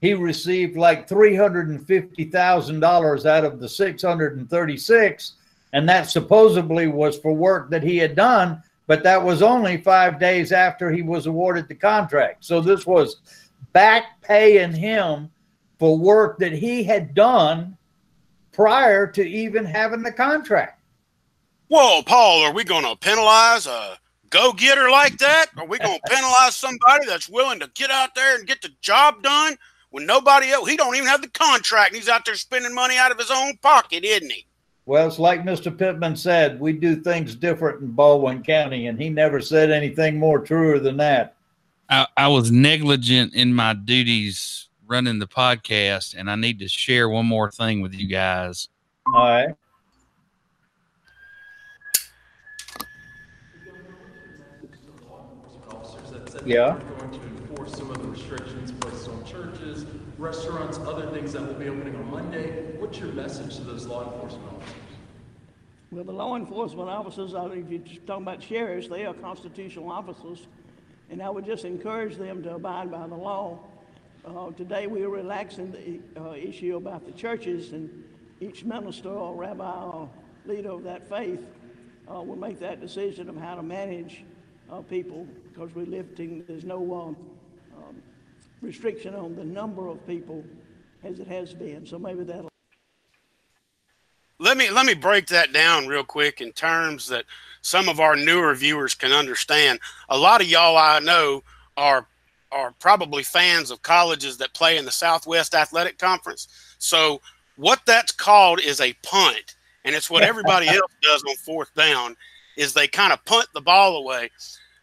[0.00, 4.48] he received like three hundred and fifty thousand dollars out of the six hundred and
[4.48, 5.34] thirty-six,
[5.72, 10.18] and that supposedly was for work that he had done, but that was only five
[10.18, 12.44] days after he was awarded the contract.
[12.44, 13.16] So this was
[13.72, 15.30] back paying him
[15.78, 17.76] for work that he had done
[18.52, 20.80] prior to even having the contract.
[21.68, 23.98] Whoa, Paul, are we going to penalize a
[24.30, 25.46] go getter like that?
[25.56, 28.70] Are we going to penalize somebody that's willing to get out there and get the
[28.80, 29.56] job done
[29.90, 30.68] when nobody else?
[30.68, 31.88] He don't even have the contract.
[31.88, 34.46] And he's out there spending money out of his own pocket, isn't he?
[34.86, 35.76] Well, it's like Mr.
[35.76, 40.38] Pittman said, we do things different in Baldwin County, and he never said anything more
[40.38, 41.36] truer than that.
[41.88, 47.08] I, I was negligent in my duties running the podcast, and I need to share
[47.08, 48.68] one more thing with you guys.
[49.06, 49.54] All right.
[55.70, 56.76] officers that said Yeah.
[56.76, 59.86] they're going to enforce some of the restrictions placed on churches,
[60.18, 62.76] restaurants, other things that will be opening on Monday.
[62.78, 64.63] What's your message to those law enforcement officers?
[65.94, 70.48] Well, the law enforcement officers, if you're talking about sheriffs, they are constitutional officers,
[71.08, 73.60] and I would just encourage them to abide by the law.
[74.26, 78.02] Uh, today, we are relaxing the uh, issue about the churches, and
[78.40, 80.10] each minister or rabbi or
[80.46, 81.46] leader of that faith
[82.12, 84.24] uh, will make that decision of how to manage
[84.72, 87.16] uh, people because we're lifting, there's no um,
[87.76, 88.02] um,
[88.62, 90.42] restriction on the number of people
[91.04, 91.86] as it has been.
[91.86, 92.53] So maybe that'll.
[94.38, 97.24] Let me let me break that down real quick in terms that
[97.62, 99.78] some of our newer viewers can understand.
[100.08, 101.42] A lot of y'all I know
[101.76, 102.06] are
[102.50, 106.48] are probably fans of colleges that play in the Southwest Athletic Conference.
[106.78, 107.20] So
[107.56, 112.16] what that's called is a punt, and it's what everybody else does on fourth down
[112.56, 114.30] is they kind of punt the ball away.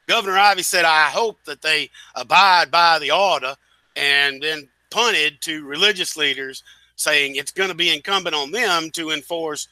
[0.08, 3.56] Governor Ivey said, "I hope that they abide by the order,"
[3.98, 6.64] and then punted to religious leaders
[7.02, 9.68] saying it's going to be incumbent on them to enforce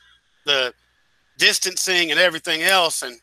[0.45, 0.73] the
[1.37, 3.01] distancing and everything else.
[3.03, 3.19] And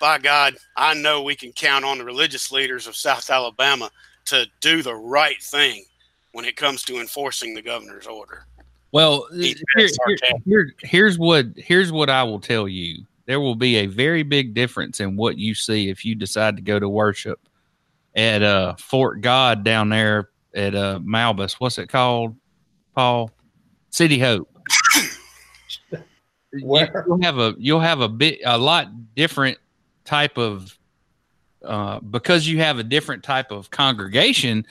[0.00, 3.90] by God, I know we can count on the religious leaders of South Alabama
[4.26, 5.84] to do the right thing
[6.32, 8.46] when it comes to enforcing the governor's order.
[8.92, 13.04] Well, here, here- here- here's what here's what I will tell you.
[13.26, 16.62] There will be a very big difference in what you see if you decide to
[16.62, 17.38] go to worship
[18.14, 21.54] at uh, Fort God down there at uh, Malbis.
[21.54, 22.36] What's it called,
[22.94, 23.30] Paul?
[23.92, 24.48] City Hope.
[26.62, 27.04] Where?
[27.06, 29.58] You'll have a you'll have a bit a lot different
[30.04, 30.76] type of
[31.64, 34.66] uh, because you have a different type of congregation.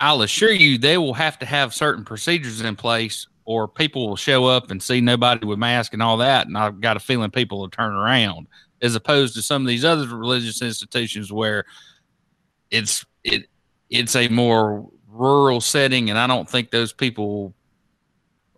[0.00, 4.16] I'll assure you they will have to have certain procedures in place or people will
[4.16, 7.30] show up and see nobody with mask and all that and I've got a feeling
[7.30, 8.48] people will turn around
[8.82, 11.64] as opposed to some of these other religious institutions where
[12.70, 13.48] it's it
[13.90, 17.54] it's a more rural setting and I don't think those people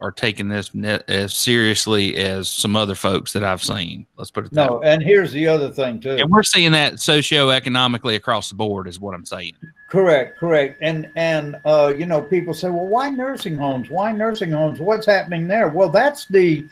[0.01, 4.07] are taking this net as seriously as some other folks that I've seen.
[4.17, 4.93] Let's put it that No, way.
[4.93, 6.11] and here's the other thing too.
[6.17, 9.55] And we're seeing that socioeconomically across the board is what I'm saying.
[9.89, 10.79] Correct, correct.
[10.83, 13.89] And and uh, you know, people say, well, why nursing homes?
[13.89, 14.81] Why nursing homes?
[14.81, 15.69] What's happening there?
[15.69, 16.67] Well, that's the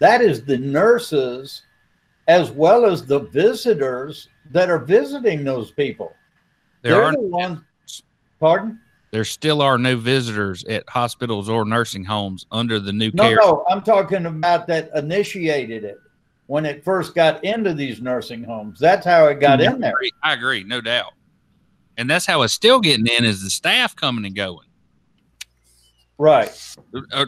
[0.00, 1.62] that is the nurses
[2.26, 6.12] as well as the visitors that are visiting those people.
[6.82, 7.60] There They're are the ones.
[8.40, 8.80] Pardon?
[9.14, 13.36] There still are no visitors at hospitals or nursing homes under the new No, care.
[13.36, 15.98] no, I'm talking about that initiated it
[16.46, 18.80] when it first got into these nursing homes.
[18.80, 19.90] That's how it got in there.
[19.90, 21.12] I agree, I agree, no doubt.
[21.96, 24.66] And that's how it's still getting in is the staff coming and going.
[26.18, 26.50] Right.
[27.12, 27.26] Uh,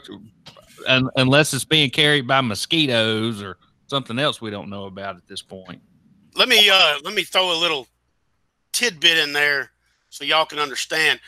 [1.15, 5.41] unless it's being carried by mosquitoes or something else we don't know about at this
[5.41, 5.81] point.
[6.35, 7.87] let me uh let me throw a little
[8.73, 9.71] tidbit in there
[10.11, 11.21] so y'all can understand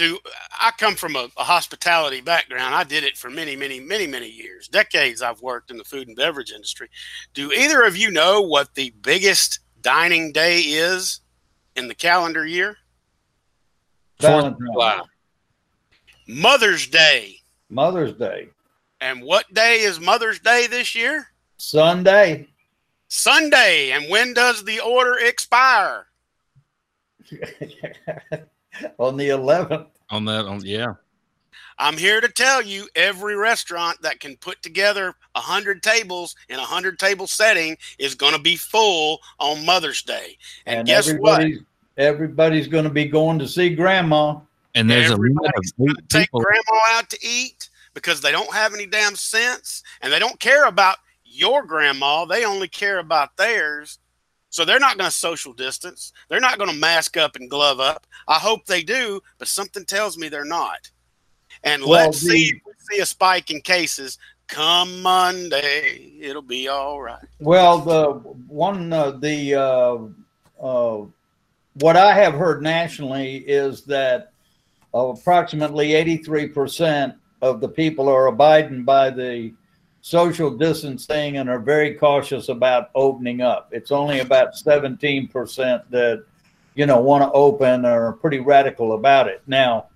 [0.00, 0.18] do
[0.58, 2.74] i come from a, a hospitality background.
[2.74, 6.08] I did it for many many many many years decades i've worked in the food
[6.08, 6.88] and beverage industry.
[7.34, 11.20] Do either of you know what the biggest dining day is
[11.76, 12.78] in the calendar year?
[14.18, 15.02] Fourth of July.
[16.26, 17.36] mother's day.
[17.68, 18.48] Mother's Day.
[19.02, 21.26] and what day is mother's day this year?
[21.58, 22.48] Sunday.
[23.08, 23.90] sunday.
[23.90, 26.06] And when does the order expire
[28.98, 29.86] on the 11th.
[30.10, 30.94] On that, on, yeah.
[31.78, 36.58] I'm here to tell you every restaurant that can put together a hundred tables in
[36.58, 40.36] a hundred table setting is going to be full on Mother's Day.
[40.66, 41.40] And, guess what?
[41.40, 41.60] everybody's,
[41.96, 44.40] Everybody's going to be going to see grandma.
[44.74, 48.72] And there's a lot of gonna take grandma out to eat because they don't have
[48.72, 52.24] any damn sense and they don't care about your grandma.
[52.24, 53.98] They only care about theirs.
[54.50, 56.12] So they're not going to social distance.
[56.28, 58.06] They're not going to mask up and glove up.
[58.28, 60.90] I hope they do, but something tells me they're not.
[61.62, 66.12] And Well, let's the- see if we see a spike in cases come Monday.
[66.20, 67.22] It'll be all right.
[67.38, 68.12] Well, the
[68.48, 69.98] one, uh, the, uh,
[70.60, 71.06] uh,
[71.74, 74.32] what I have heard nationally is that
[74.92, 79.52] approximately 83% of the people are abiding by the
[80.02, 83.68] social distancing and are very cautious about opening up.
[83.72, 86.24] It's only about 17% that,
[86.74, 89.42] you know, want to open or are pretty radical about it.
[89.46, 89.86] Now,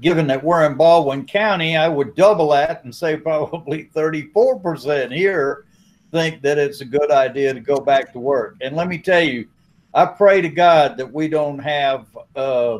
[0.00, 5.64] given that we're in Baldwin County, I would double that and say probably 34% here
[6.12, 8.56] think that it's a good idea to go back to work.
[8.60, 9.48] And let me tell you,
[9.92, 12.78] I pray to God that we don't have uh,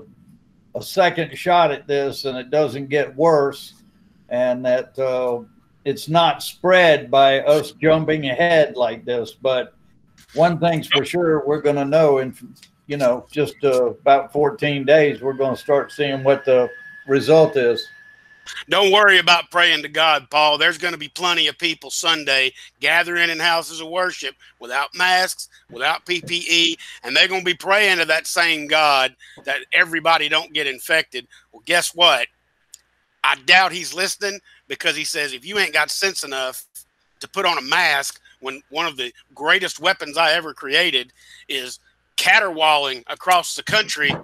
[0.74, 3.74] a second shot at this and it doesn't get worse
[4.28, 5.42] and that uh,
[5.86, 9.30] it's not spread by us jumping ahead like this.
[9.30, 9.72] But
[10.34, 12.36] one thing's for sure, we're going to know in,
[12.88, 16.68] you know, just uh, about 14 days, we're going to start seeing what the
[17.06, 17.86] result is.
[18.68, 20.58] Don't worry about praying to God, Paul.
[20.58, 25.48] There's going to be plenty of people Sunday gathering in houses of worship without masks,
[25.70, 30.52] without PPE, and they're going to be praying to that same God that everybody don't
[30.52, 31.28] get infected.
[31.52, 32.26] Well, guess what?
[33.22, 36.64] I doubt he's listening because he says if you ain't got sense enough
[37.20, 41.12] to put on a mask when one of the greatest weapons I ever created
[41.48, 41.80] is
[42.16, 44.14] caterwauling across the country,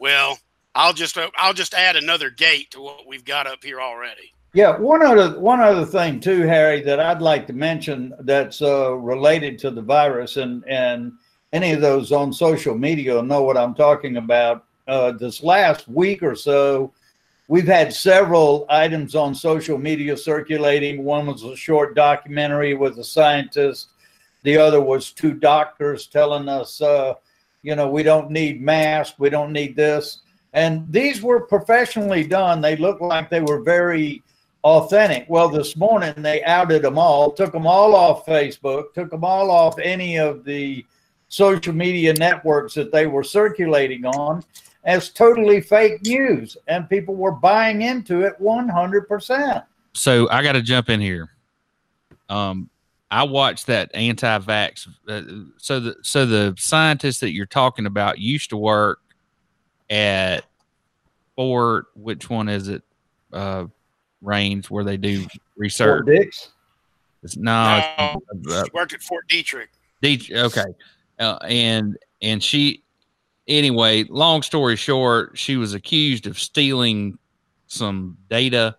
[0.00, 0.38] well,
[0.74, 4.32] I'll just I'll just add another gate to what we've got up here already.
[4.54, 8.92] Yeah, one other one other thing too, Harry, that I'd like to mention that's uh,
[8.92, 11.12] related to the virus, and and
[11.52, 14.64] any of those on social media will know what I'm talking about.
[14.88, 16.92] Uh, this last week or so,
[17.52, 21.04] we've had several items on social media circulating.
[21.04, 23.88] One was a short documentary with a scientist.
[24.42, 27.14] The other was two doctors telling us, uh,
[27.62, 32.60] you know, we don't need masks, we don't need this and these were professionally done.
[32.60, 34.22] They looked like they were very
[34.64, 35.26] authentic.
[35.28, 39.50] Well, this morning they outed them all, took them all off Facebook, took them all
[39.50, 40.84] off any of the
[41.28, 44.44] social media networks that they were circulating on
[44.84, 46.56] as totally fake news.
[46.68, 49.64] And people were buying into it 100%.
[49.94, 51.28] So I got to jump in here.
[52.28, 52.70] Um,
[53.10, 54.88] I watched that anti-vax.
[55.06, 59.00] Uh, so the so the scientist that you're talking about used to work
[59.90, 60.46] at
[61.36, 62.82] Fort, which one is it?
[63.32, 63.66] Uh,
[64.22, 66.04] Range where they do research.
[66.04, 66.50] Fort Dix.
[67.24, 69.66] It's, no, no it's, uh, worked at Fort Detrick.
[70.02, 70.64] Detrick, okay,
[71.18, 72.82] uh, and and she,
[73.48, 74.04] anyway.
[74.04, 77.18] Long story short, she was accused of stealing
[77.66, 78.76] some data,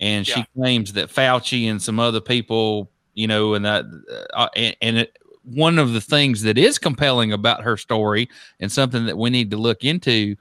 [0.00, 0.44] and she yeah.
[0.56, 3.84] claims that Fauci and some other people, you know, and that,
[4.34, 8.28] uh, and, and it, one of the things that is compelling about her story
[8.60, 10.36] and something that we need to look into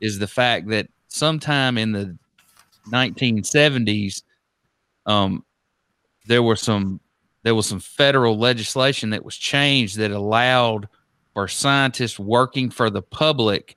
[0.00, 2.16] is the fact that sometime in the
[2.90, 4.22] 1970s
[5.06, 5.44] um,
[6.26, 7.00] there were some
[7.42, 10.88] there was some federal legislation that was changed that allowed
[11.34, 13.76] for scientists working for the public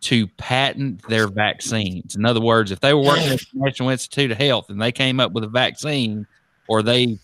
[0.00, 2.14] to patent their vaccines.
[2.14, 4.92] In other words, if they were working at the National Institute of Health and they
[4.92, 6.26] came up with a vaccine
[6.68, 7.18] or they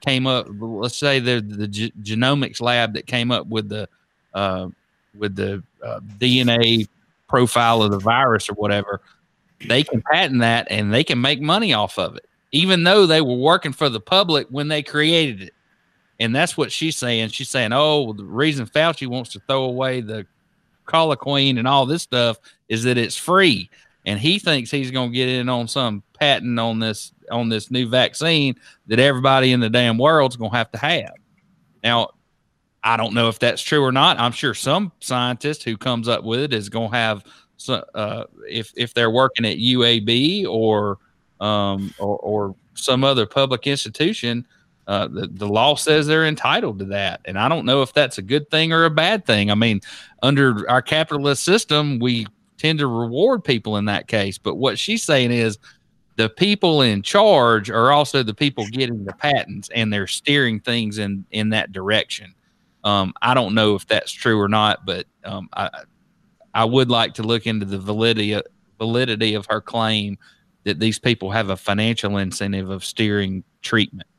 [0.00, 0.46] came up.
[0.50, 3.88] Let's say the the g- genomics lab that came up with the
[4.34, 4.68] uh,
[5.16, 6.88] with the uh, DNA
[7.28, 9.00] profile of the virus or whatever.
[9.66, 13.20] They can patent that and they can make money off of it, even though they
[13.20, 15.54] were working for the public when they created it.
[16.20, 17.28] And that's what she's saying.
[17.28, 20.26] She's saying, "Oh, the reason Fauci wants to throw away the
[20.86, 23.70] Queen and all this stuff is that it's free."
[24.08, 27.70] and he thinks he's going to get in on some patent on this on this
[27.70, 31.12] new vaccine that everybody in the damn world's going to have to have.
[31.84, 32.08] Now,
[32.82, 34.18] I don't know if that's true or not.
[34.18, 37.24] I'm sure some scientist who comes up with it is going to have
[37.68, 40.96] uh, if if they're working at UAB or
[41.40, 44.46] um, or, or some other public institution,
[44.88, 47.20] uh, the, the law says they're entitled to that.
[47.26, 49.50] And I don't know if that's a good thing or a bad thing.
[49.50, 49.82] I mean,
[50.22, 54.38] under our capitalist system, we tend to reward people in that case.
[54.38, 55.58] But what she's saying is
[56.16, 60.96] the people in charge are also the people getting the patents and they're steering things
[60.96, 62.34] in in that direction.
[62.82, 65.68] Um, I don't know if that's true or not, but um, I
[66.54, 68.40] I would like to look into the validity
[68.78, 70.16] validity of her claim
[70.64, 74.17] that these people have a financial incentive of steering treatment.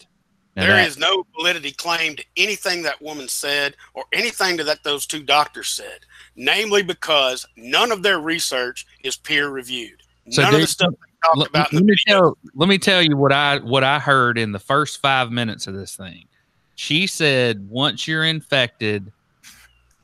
[0.59, 4.83] Now there that, is no validity claim to anything that woman said or anything that
[4.83, 5.99] those two doctors said
[6.39, 10.01] namely because none of their research is peer reviewed.
[10.29, 10.93] So none of the stuff
[11.23, 11.73] talked let, about.
[11.73, 12.37] Let me tell.
[12.55, 15.75] Let me tell you what I what I heard in the first five minutes of
[15.75, 16.25] this thing.
[16.75, 19.11] She said once you're infected,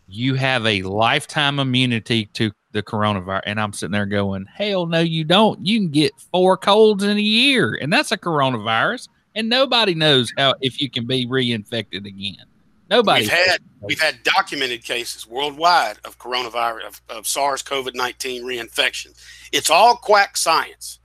[0.07, 3.43] you have a lifetime immunity to the coronavirus.
[3.45, 5.65] And I'm sitting there going, hell no, you don't.
[5.65, 9.07] You can get four colds in a year, and that's a coronavirus.
[9.35, 12.45] And nobody knows how if you can be reinfected again.
[12.89, 13.21] Nobody.
[13.21, 19.19] We've had we've had documented cases worldwide of coronavirus of, of SARS CoV nineteen reinfection.
[19.51, 20.99] It's all quack science,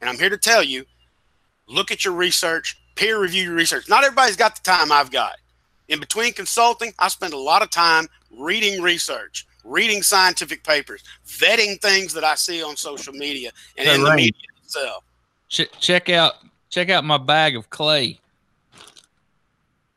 [0.00, 0.84] and I'm here to tell you:
[1.68, 3.88] look at your research, peer review your research.
[3.88, 5.36] Not everybody's got the time I've got.
[5.88, 11.80] In between consulting, I spend a lot of time reading research, reading scientific papers, vetting
[11.80, 15.04] things that I see on social media and in the media itself.
[15.48, 16.34] check out
[16.76, 18.20] check out my bag of clay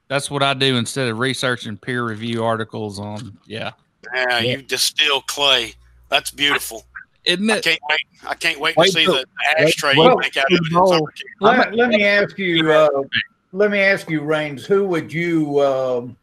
[0.07, 3.37] That's what I do instead of researching peer review articles on.
[3.45, 3.71] Yeah,
[4.15, 5.73] Yeah, you distill clay.
[6.07, 6.85] That's beautiful.
[7.25, 7.99] isn't I can't wait.
[8.27, 9.25] I can't wait, Wait to see till- the
[9.59, 10.61] ashtray wait you make out of it.
[10.63, 11.41] in till- summer camp.
[11.41, 12.71] Let, let me ask you.
[12.71, 13.03] Uh,
[13.51, 14.65] let me ask you, Rains.
[14.65, 16.15] Who would you um,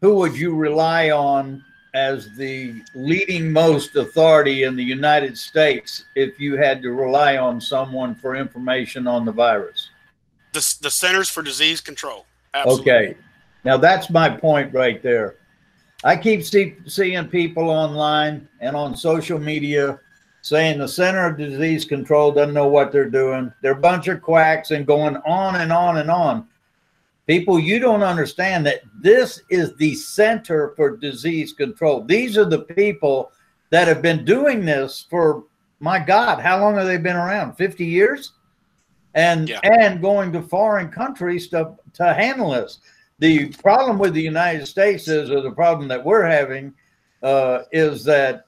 [0.00, 1.64] who would you rely on
[1.94, 7.60] as the leading most authority in the United States if you had to rely on
[7.60, 9.90] someone for information on the virus?
[10.52, 12.26] The, the Centers for Disease Control.
[12.54, 12.92] Absolutely.
[12.92, 13.16] Okay.
[13.64, 15.36] Now that's my point right there.
[16.04, 19.98] I keep see, seeing people online and on social media
[20.42, 23.52] saying the Center of Disease Control doesn't know what they're doing.
[23.60, 26.47] They're a bunch of quacks and going on and on and on.
[27.28, 32.02] People, you don't understand that this is the Center for Disease Control.
[32.02, 33.30] These are the people
[33.68, 35.44] that have been doing this for,
[35.78, 37.52] my God, how long have they been around?
[37.56, 38.32] 50 years?
[39.14, 39.60] And Yeah.
[39.62, 42.78] and going to foreign countries to, to handle this.
[43.18, 46.72] The problem with the United States is, or the problem that we're having,
[47.22, 48.44] uh, is that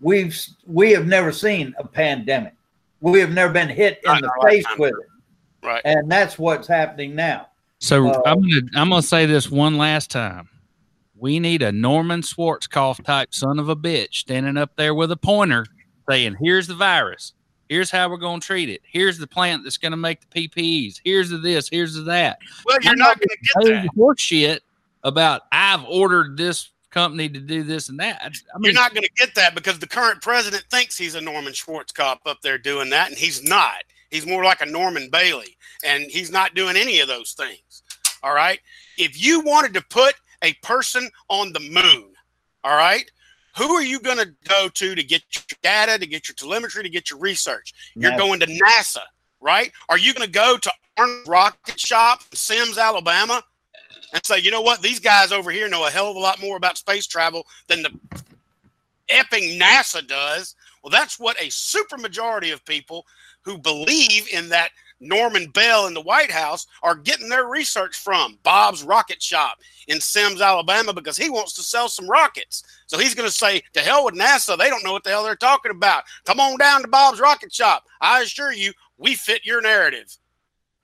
[0.00, 0.36] we've
[0.66, 2.54] we have never seen a pandemic.
[3.00, 5.82] We have never been hit in the face with it, Right.
[5.84, 7.48] and that's what's happening now.
[7.80, 10.48] So Uh, I'm gonna I'm gonna say this one last time.
[11.16, 15.16] We need a Norman Schwarzkopf type son of a bitch standing up there with a
[15.16, 15.66] pointer
[16.08, 17.32] saying, "Here's the virus.
[17.68, 18.82] Here's how we're gonna treat it.
[18.84, 21.00] Here's the plant that's gonna make the PPEs.
[21.04, 21.68] Here's the this.
[21.68, 23.94] Here's the that." Well, you're I'm not not going to get that.
[23.94, 24.62] horse shit
[25.04, 28.20] about I've ordered this company to do this and that.
[28.22, 31.52] I You're not going to get that because the current president thinks he's a Norman
[31.52, 33.84] Schwarzkopf up there doing that, and he's not.
[34.10, 37.60] He's more like a Norman Bailey, and he's not doing any of those things.
[38.22, 38.60] All right.
[38.98, 42.12] If you wanted to put a person on the moon,
[42.64, 43.10] all right,
[43.56, 46.82] who are you going to go to to get your data, to get your telemetry,
[46.82, 47.74] to get your research?
[47.94, 49.02] You're going to NASA,
[49.40, 49.72] right?
[49.88, 53.42] Are you going to go to Arnold Rocket Shop Semmes, Alabama,
[54.12, 56.40] and say, you know what, these guys over here know a hell of a lot
[56.40, 57.90] more about space travel than the
[59.08, 60.54] epping NASA does?
[60.82, 63.04] Well, that's what a super majority of people
[63.42, 68.38] who believe in that Norman Bell in the White House are getting their research from
[68.42, 72.62] Bob's Rocket Shop in Semmes, Alabama, because he wants to sell some rockets.
[72.86, 74.58] So he's going to say, to hell with NASA.
[74.58, 76.04] They don't know what the hell they're talking about.
[76.24, 77.84] Come on down to Bob's Rocket Shop.
[78.00, 80.16] I assure you, we fit your narrative.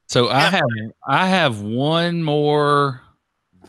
[0.08, 0.62] So I have
[1.06, 3.02] I have one more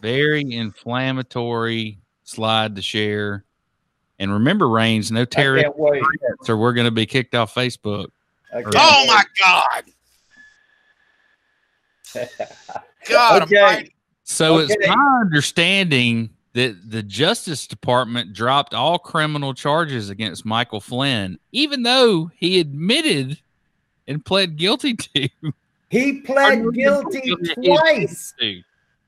[0.01, 3.43] very inflammatory slide to share.
[4.19, 6.01] And remember, Rains, no I terrorist can't wait.
[6.01, 8.07] threats, or we're going to be kicked off Facebook.
[8.53, 9.83] Oh my God.
[13.09, 13.57] God, Okay.
[13.57, 13.93] almighty.
[14.23, 21.39] So it's my understanding that the Justice Department dropped all criminal charges against Michael Flynn,
[21.51, 23.39] even though he admitted
[24.07, 25.29] and pled guilty to.
[25.89, 28.33] He pled guilty twice.
[28.39, 28.61] to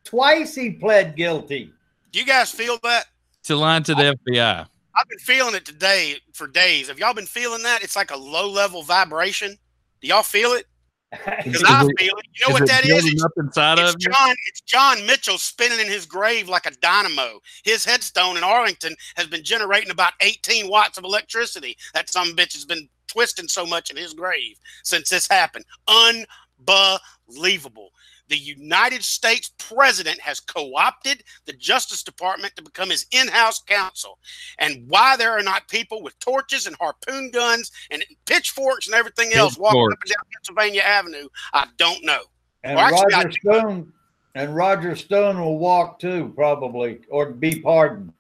[0.06, 1.74] Twice he pled guilty.
[2.12, 3.06] Do you guys feel that?
[3.44, 4.66] to lying to the FBI.
[4.96, 6.88] I've been feeling it today for days.
[6.88, 7.84] Have y'all been feeling that?
[7.84, 9.58] It's like a low level vibration.
[10.02, 10.66] Do y'all feel it?
[11.44, 12.26] Because I it- feel it.
[12.36, 13.06] You know what that is?
[13.06, 14.12] It's, up inside it's of you?
[14.12, 14.36] John.
[14.48, 17.40] It's John Mitchell spinning in his grave like a dynamo.
[17.64, 21.78] His headstone in Arlington has been generating about 18 watts of electricity.
[21.94, 25.66] That some bitch has been twisting so much in his grave since this happened.
[25.88, 27.90] Unbelievable.
[28.30, 33.62] The United States president has co opted the Justice Department to become his in house
[33.62, 34.20] counsel.
[34.60, 39.34] And why there are not people with torches and harpoon guns and pitchforks and everything
[39.34, 42.22] else walking up and down Pennsylvania Avenue, I don't know.
[42.64, 43.94] And Well, actually, Roger Stone
[44.36, 48.14] and Roger Stone will walk too, probably, or be pardoned.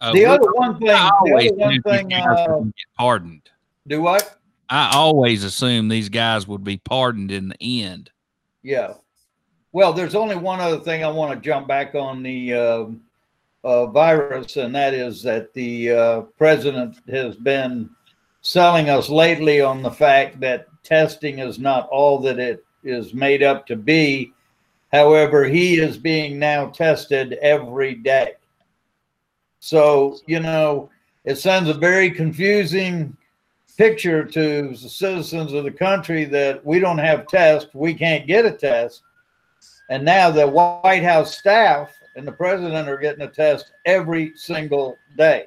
[0.00, 3.48] Uh, the other one thing, I the other one thing, uh, get pardoned.
[3.86, 4.39] do what?
[4.70, 8.10] I always assume these guys would be pardoned in the end.
[8.62, 8.94] Yeah.
[9.72, 13.00] Well, there's only one other thing I want to jump back on the um
[13.62, 17.90] uh, virus, and that is that the uh, president has been
[18.40, 23.42] selling us lately on the fact that testing is not all that it is made
[23.42, 24.32] up to be.
[24.92, 28.32] However, he is being now tested every day.
[29.60, 30.88] So, you know,
[31.24, 33.14] it sends a very confusing
[33.80, 38.44] picture to the citizens of the country that we don't have tests, we can't get
[38.44, 39.00] a test.
[39.88, 44.98] And now the White House staff and the president are getting a test every single
[45.16, 45.46] day.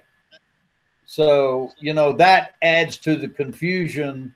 [1.06, 4.34] So, you know, that adds to the confusion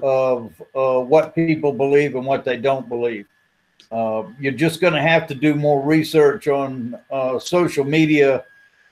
[0.00, 3.26] of uh, what people believe and what they don't believe.
[3.90, 8.44] Uh, you're just going to have to do more research on uh, social media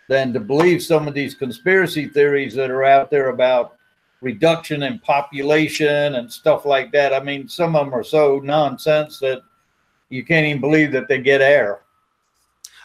[0.09, 3.78] than to believe some of these conspiracy theories that are out there about
[4.21, 7.13] reduction in population and stuff like that.
[7.15, 9.43] I mean, some of them are so nonsense that
[10.09, 11.81] you can't even believe that they get air.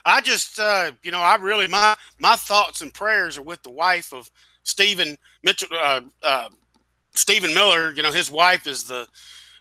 [0.05, 3.71] I just, uh, you know, I really my my thoughts and prayers are with the
[3.71, 4.29] wife of
[4.63, 6.49] Stephen Mitchell, uh, uh,
[7.13, 7.93] Stephen Miller.
[7.93, 9.07] You know, his wife is the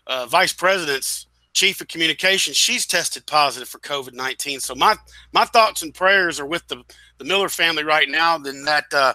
[0.07, 2.57] uh, vice president's chief of communications.
[2.57, 4.59] She's tested positive for COVID nineteen.
[4.59, 4.95] So my
[5.31, 6.83] my thoughts and prayers are with the
[7.19, 8.37] the Miller family right now.
[8.37, 9.13] Then that uh,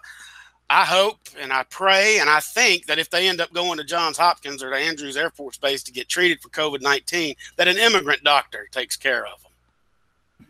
[0.71, 3.85] I hope and I pray and I think that if they end up going to
[3.85, 7.69] Johns Hopkins or to Andrews Air Force Base to get treated for COVID nineteen, that
[7.69, 9.49] an immigrant doctor takes care of them.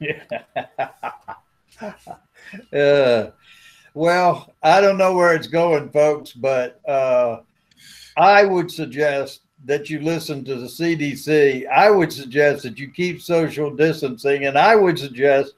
[0.00, 0.88] Yeah.
[2.72, 3.30] uh,
[3.94, 7.40] well, I don't know where it's going, folks, but uh,
[8.16, 11.66] I would suggest that you listen to the CDC.
[11.68, 15.54] I would suggest that you keep social distancing, and I would suggest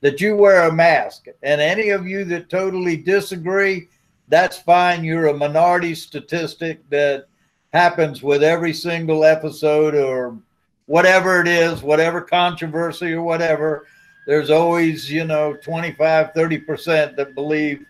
[0.00, 1.26] that you wear a mask.
[1.42, 3.88] And any of you that totally disagree,
[4.28, 5.04] that's fine.
[5.04, 7.26] You're a minority statistic that
[7.72, 10.38] happens with every single episode or
[10.86, 13.86] whatever it is, whatever controversy or whatever,
[14.26, 17.84] there's always, you know, 25, 30% that believe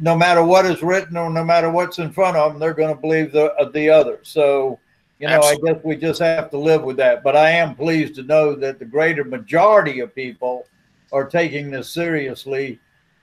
[0.00, 2.94] no matter what is written or no matter what's in front of them, they're going
[2.94, 4.20] to believe the, uh, the other.
[4.22, 4.78] So,
[5.18, 5.70] you know, Absolutely.
[5.70, 7.24] I guess we just have to live with that.
[7.24, 10.66] But I am pleased to know that the greater majority of people
[11.10, 12.78] are taking this seriously.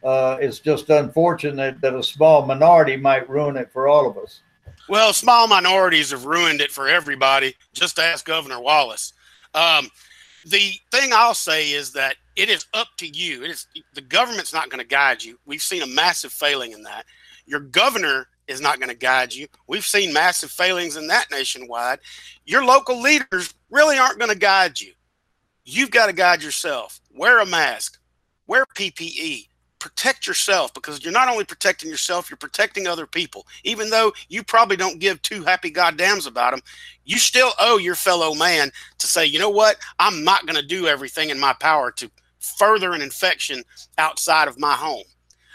[0.06, 4.42] Uh, it's just unfortunate that a small minority might ruin it for all of us.
[4.88, 7.56] Well, small minorities have ruined it for everybody.
[7.74, 9.14] Just ask Governor Wallace.
[9.56, 9.90] Um,
[10.46, 13.44] the thing I'll say is that it is up to you.
[13.44, 15.40] It is the government's not going to guide you.
[15.48, 17.06] We've seen a massive failing in that.
[17.48, 19.48] Your governor is not going to guide you.
[19.66, 21.98] We've seen massive failings in that nationwide.
[22.46, 24.94] Your local leaders really aren't going to guide you.
[25.64, 27.02] You've got to guide yourself.
[27.12, 27.98] Wear a mask.
[28.46, 29.48] Wear PPE
[29.86, 33.46] protect yourself because you're not only protecting yourself, you're protecting other people.
[33.64, 36.62] Even though you probably don't give two happy goddams about them,
[37.04, 39.78] you still owe your fellow man to say, you know what?
[40.00, 42.10] I'm not going to do everything in my power to
[42.58, 43.64] further an infection
[44.00, 45.04] outside of my home.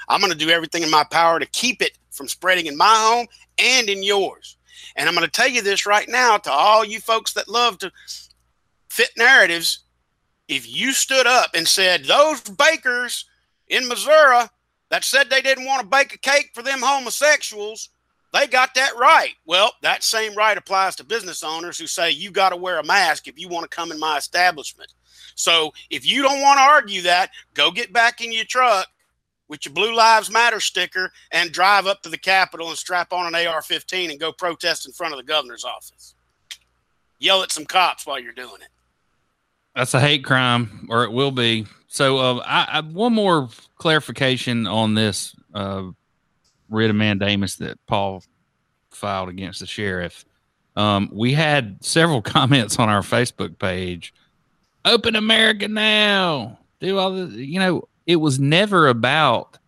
[0.08, 2.94] I'm going to do everything in my power to keep it from spreading in my
[2.94, 3.26] home
[3.58, 4.58] and in yours.
[4.94, 7.78] And I'm going to tell you this right now to all you folks that love
[7.78, 7.90] to
[8.90, 9.80] fit narratives.
[10.46, 13.24] If you stood up and said, those bakers
[13.70, 14.44] in Missouri
[14.90, 17.88] that said they didn't want to bake a cake for them homosexuals,
[18.32, 19.34] they got that right.
[19.46, 22.84] Well, that same right applies to business owners who say you got to wear a
[22.84, 24.92] mask if you want to come in my establishment.
[25.34, 28.88] So if you don't want to argue that, go get back in your truck
[29.48, 33.32] with your Blue Lives Matter sticker and drive up to the Capitol and strap on
[33.34, 36.14] an AR 15 and go protest in front of the governor's office.
[37.18, 38.68] Yell at some cops while you're doing it.
[39.74, 41.66] That's a hate crime, or it will be.
[41.92, 45.82] So, uh, I, I, one more clarification on this uh,
[46.68, 48.22] writ of mandamus that Paul
[48.92, 50.24] filed against the sheriff.
[50.76, 54.14] Um, we had several comments on our Facebook page.
[54.84, 56.60] Open America now.
[56.78, 59.58] Do all the, you know, it was never about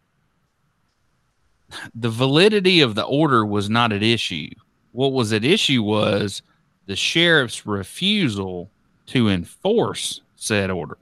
[1.93, 4.51] the validity of the order was not at issue.
[4.93, 6.43] What was at issue was
[6.87, 8.71] the sheriff's refusal
[9.07, 10.99] to enforce said order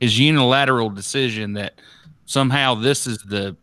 [0.00, 1.74] his unilateral decision that
[2.26, 3.56] somehow this is the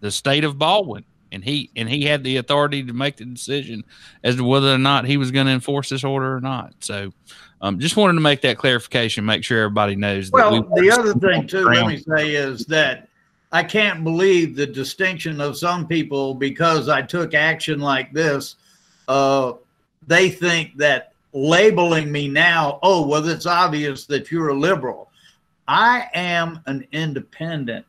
[0.00, 3.84] the state of Baldwin and he and he had the authority to make the decision
[4.24, 6.74] as to whether or not he was going to enforce this order or not.
[6.80, 7.12] So,
[7.60, 10.30] um, just wanted to make that clarification, make sure everybody knows.
[10.30, 13.08] Well, we the other thing too, let me say is that
[13.52, 18.56] I can't believe the distinction of some people because I took action like this.
[19.08, 19.54] Uh,
[20.06, 25.09] they think that labeling me now, oh, well, it's obvious that you're a liberal.
[25.70, 27.86] I am an independent.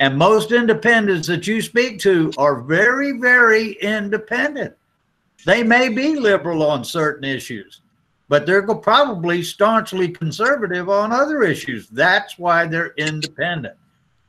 [0.00, 4.74] And most independents that you speak to are very, very independent.
[5.44, 7.82] They may be liberal on certain issues,
[8.28, 11.86] but they're probably staunchly conservative on other issues.
[11.88, 13.76] That's why they're independent.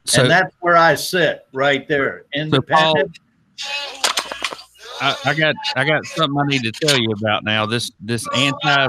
[0.03, 2.25] So, and that's where I sit right there.
[2.33, 3.17] Independent.
[3.55, 3.69] So
[4.99, 7.65] Paul, I, I, got I got something I need to tell you about now.
[7.65, 8.87] This this anti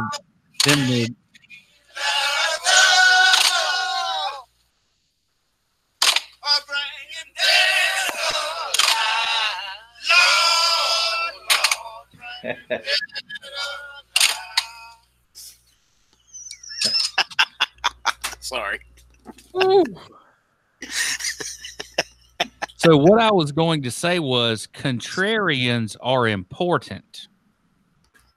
[18.49, 18.81] Sorry.
[22.77, 27.29] so what I was going to say was contrarians are important.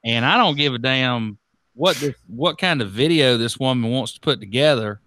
[0.03, 1.37] And I don't give a damn
[1.75, 4.99] what this what kind of video this woman wants to put together.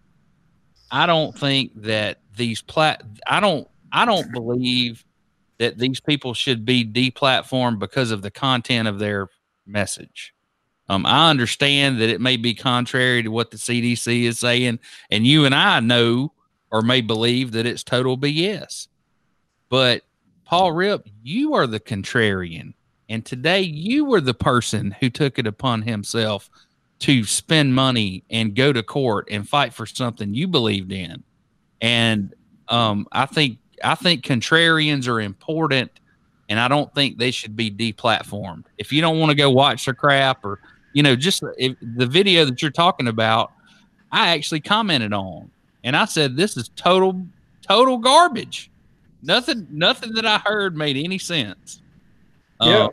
[0.90, 5.04] I don't think that these plat I don't I don't believe
[5.58, 9.28] that these people should be deplatformed because of the content of their
[9.66, 10.33] message.
[10.88, 14.78] Um, I understand that it may be contrary to what the CDC is saying,
[15.10, 16.32] and you and I know
[16.70, 18.88] or may believe that it's total BS.
[19.68, 20.02] But
[20.44, 22.74] Paul Rip, you are the contrarian.
[23.08, 26.50] And today you were the person who took it upon himself
[27.00, 31.22] to spend money and go to court and fight for something you believed in.
[31.80, 32.34] And
[32.68, 35.90] um, I think I think contrarians are important,
[36.48, 38.64] and I don't think they should be deplatformed.
[38.78, 40.60] If you don't want to go watch the crap, or
[40.94, 43.52] you know, just if, the video that you're talking about,
[44.10, 45.50] I actually commented on,
[45.82, 47.26] and I said this is total
[47.60, 48.70] total garbage.
[49.22, 51.82] Nothing nothing that I heard made any sense.
[52.62, 52.86] Yeah.
[52.86, 52.88] Uh,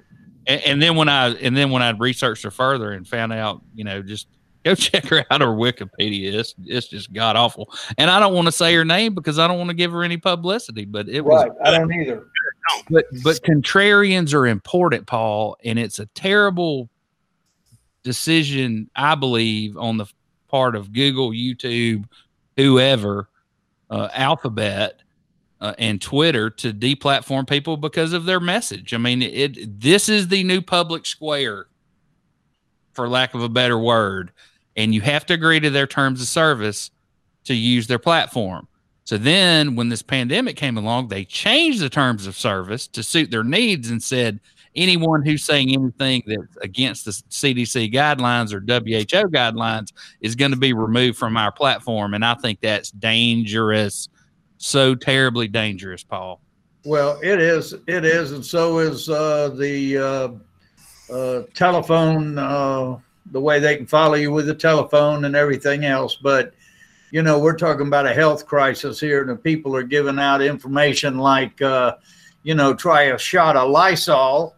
[0.48, 3.62] and, and then when I and then when I researched her further and found out,
[3.76, 4.28] you know, just
[4.64, 6.34] go check her out her Wikipedia.
[6.34, 7.72] It's it's just god awful.
[7.98, 10.04] And I don't want to say her name because I don't want to give her
[10.04, 10.86] any publicity.
[10.86, 12.28] But it was I don't either.
[12.90, 16.90] but but contrarians are important, Paul, and it's a terrible
[18.04, 20.06] decision, I believe, on the
[20.48, 22.06] part of Google, YouTube,
[22.58, 23.30] whoever,
[23.90, 25.02] uh, Alphabet,
[25.62, 28.94] uh, and Twitter to deplatform people because of their message.
[28.94, 31.68] I mean, it this is the new public square,
[32.94, 34.32] for lack of a better word,
[34.76, 36.90] and you have to agree to their terms of service
[37.44, 38.68] to use their platform.
[39.04, 43.30] So then, when this pandemic came along, they changed the terms of service to suit
[43.30, 44.40] their needs and said
[44.76, 49.92] anyone who's saying anything that's against the CDC guidelines or WHO guidelines
[50.22, 52.14] is going to be removed from our platform.
[52.14, 54.10] And I think that's dangerous,
[54.58, 56.42] so terribly dangerous, Paul.
[56.84, 57.74] Well, it is.
[57.88, 62.38] It is, and so is uh, the uh, uh, telephone.
[62.38, 62.98] Uh,
[63.32, 66.16] the way they can follow you with the telephone and everything else.
[66.16, 66.54] But
[67.12, 71.18] you know, we're talking about a health crisis here, and people are giving out information
[71.18, 71.96] like, uh,
[72.44, 74.56] you know, try a shot of Lysol.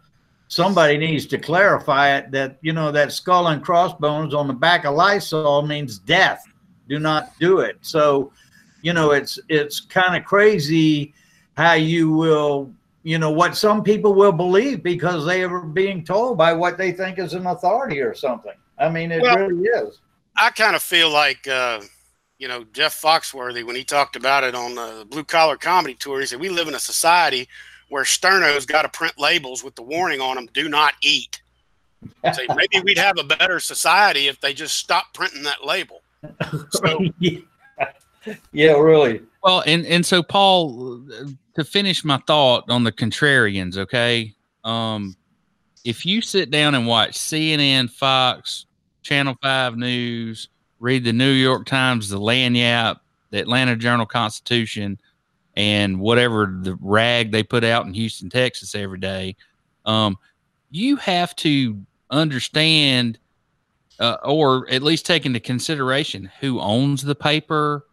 [0.53, 4.85] Somebody needs to clarify it that you know that skull and crossbones on the back
[4.85, 6.43] of Lysol means death.
[6.87, 7.77] Do not do it.
[7.81, 8.31] So,
[8.81, 11.13] you know, it's it's kind of crazy
[11.57, 12.71] how you will
[13.03, 16.91] you know what some people will believe because they are being told by what they
[16.91, 19.99] think is an authority or something i mean it Well- really is
[20.35, 21.81] I kind of feel like, uh,
[22.39, 26.19] you know, Jeff Foxworthy when he talked about it on the Blue Collar Comedy Tour.
[26.19, 27.47] He said we live in a society
[27.93, 31.43] where Sterno's got to print labels with the warning on them: "Do not eat."
[32.33, 36.01] So maybe we'd have a better society if they just stopped printing that label.
[36.71, 36.99] So
[38.51, 41.05] yeah really Well, and and so Paul,
[41.53, 44.33] to finish my thought on the contrarians, okay.
[44.63, 45.15] Um,
[45.85, 48.65] if you sit down and watch CNN, Fox,
[49.03, 54.97] Channel Five News, read the New York Times, the Lagniappe, the Atlanta Journal Constitution,
[55.55, 59.35] and whatever the rag they put out in Houston, Texas every day,
[59.85, 60.17] um,
[60.71, 63.19] you have to understand,
[63.99, 67.85] uh, or at least take into consideration who owns the paper,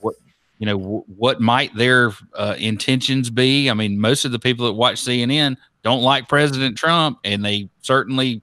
[0.00, 0.14] what
[0.58, 3.70] you know w- what might their uh, intentions be.
[3.70, 7.70] I mean, most of the people that watch CNN don't like President Trump, and they
[7.80, 8.42] certainly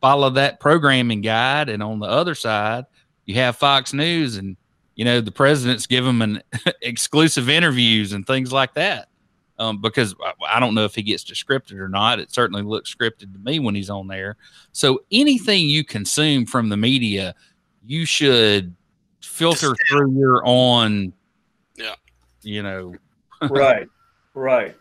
[0.00, 1.68] follow that programming guide.
[1.68, 2.84] And on the other side,
[3.26, 4.56] you have Fox News, and
[4.94, 6.42] you know the president's give them an
[6.82, 9.08] exclusive interviews and things like that.
[9.58, 12.18] Um, because I- I don't know if he gets to scripted or not.
[12.18, 14.36] It certainly looks scripted to me when he's on there.
[14.72, 17.34] So anything you consume from the media,
[17.86, 18.74] you should
[19.22, 21.12] filter through your own.
[21.76, 21.94] Yeah.
[22.42, 22.94] You know,
[23.50, 23.88] right
[24.34, 24.76] right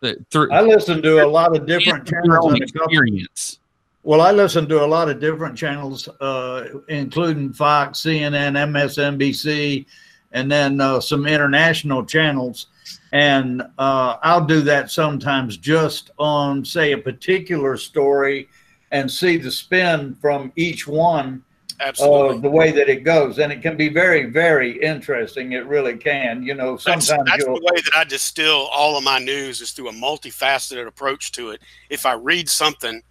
[0.00, 3.59] the, through i listen to a lot of different channels own and experience.
[4.02, 9.84] Well, I listen to a lot of different channels, uh, including Fox, CNN, MSNBC,
[10.32, 12.68] and then uh, some international channels.
[13.12, 18.48] And uh, I'll do that sometimes just on, say, a particular story
[18.90, 21.42] and see the spin from each one
[21.80, 22.38] absolutely.
[22.38, 23.38] uh, the way that it goes.
[23.38, 25.52] And it can be very, very interesting.
[25.52, 26.42] It really can.
[26.42, 27.56] You know, sometimes that's you'll.
[27.56, 31.50] the way that I distill all of my news is through a multifaceted approach to
[31.50, 31.60] it.
[31.90, 33.02] If I read something,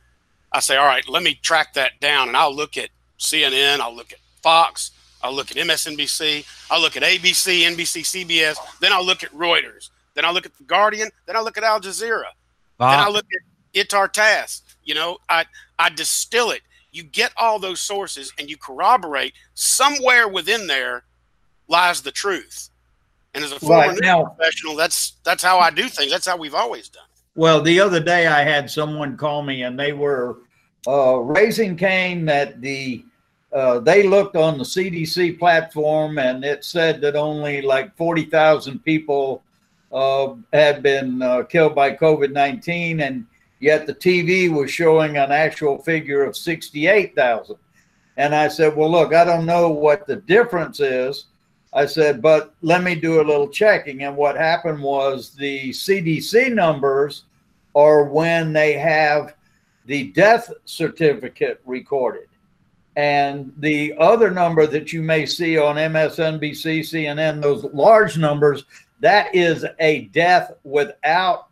[0.51, 2.89] I say, all right, let me track that down, and I'll look at
[3.19, 4.91] CNN, I'll look at Fox,
[5.21, 9.89] I'll look at MSNBC, I'll look at ABC, NBC, CBS, then I'll look at Reuters,
[10.15, 12.31] then I'll look at the Guardian, then I'll look at Al Jazeera,
[12.79, 13.41] then I look at
[13.73, 14.63] Itar Tass.
[14.83, 15.45] You know, I
[15.77, 16.61] I distill it.
[16.91, 19.33] You get all those sources and you corroborate.
[19.53, 21.03] Somewhere within there
[21.67, 22.69] lies the truth.
[23.33, 26.11] And as a former Right now, professional, that's that's how I do things.
[26.11, 27.03] That's how we've always done.
[27.35, 30.37] Well, the other day I had someone call me and they were
[30.87, 33.05] uh, raising Cain that the
[33.51, 39.43] uh, they looked on the CDC platform and it said that only like 40,000 people
[39.91, 43.01] uh, had been uh, killed by COVID 19.
[43.01, 43.25] And
[43.59, 47.55] yet the TV was showing an actual figure of 68,000.
[48.17, 51.25] And I said, Well, look, I don't know what the difference is.
[51.71, 54.03] I said, but let me do a little checking.
[54.03, 57.25] And what happened was the CDC numbers
[57.75, 59.35] are when they have
[59.85, 62.27] the death certificate recorded.
[62.95, 68.65] And the other number that you may see on MSNBC, CNN, those large numbers,
[68.99, 71.47] that is a death without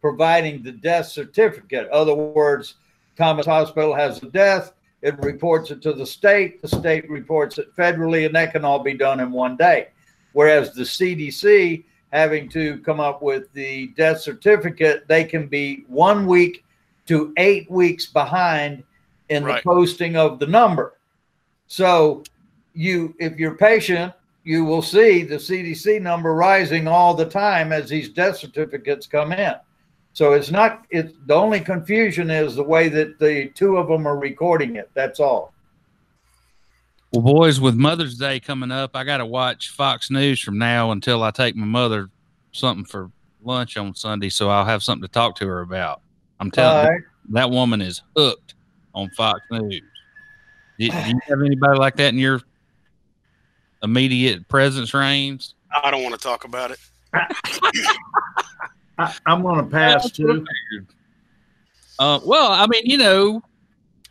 [0.00, 1.88] providing the death certificate.
[1.88, 2.74] Other words,
[3.16, 4.72] Thomas Hospital has a death,
[5.02, 8.78] it reports it to the state, the state reports it federally, and that can all
[8.78, 9.88] be done in one day.
[10.32, 16.26] Whereas the CDC having to come up with the death certificate, they can be one
[16.26, 16.64] week
[17.06, 18.82] to eight weeks behind
[19.28, 19.62] in Right.
[19.62, 20.94] the posting of the number.
[21.66, 22.22] So
[22.74, 24.12] you if you're patient,
[24.44, 29.32] you will see the CDC number rising all the time as these death certificates come
[29.32, 29.54] in.
[30.16, 34.08] So it's not it's the only confusion is the way that the two of them
[34.08, 34.88] are recording it.
[34.94, 35.52] That's all.
[37.12, 40.90] Well, boys, with Mother's Day coming up, I got to watch Fox News from now
[40.92, 42.08] until I take my mother
[42.52, 43.10] something for
[43.44, 46.00] lunch on Sunday, so I'll have something to talk to her about.
[46.40, 47.02] I'm telling All you,
[47.32, 48.54] that woman is hooked
[48.94, 49.70] on Fox News.
[49.70, 49.82] Do,
[50.78, 52.40] do you have anybody like that in your
[53.82, 55.50] immediate presence range?
[55.84, 56.78] I don't want to talk about it.
[58.98, 60.44] I, I'm going to pass too.
[61.98, 63.42] Uh, well, I mean, you know,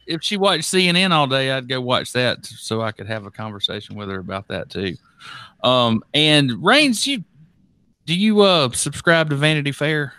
[0.08, 3.32] if she watched CNN all day, I'd go watch that so I could have a
[3.32, 4.96] conversation with her about that too.
[5.64, 7.24] Um, and Rains, you
[8.06, 10.14] do you uh subscribe to Vanity Fair?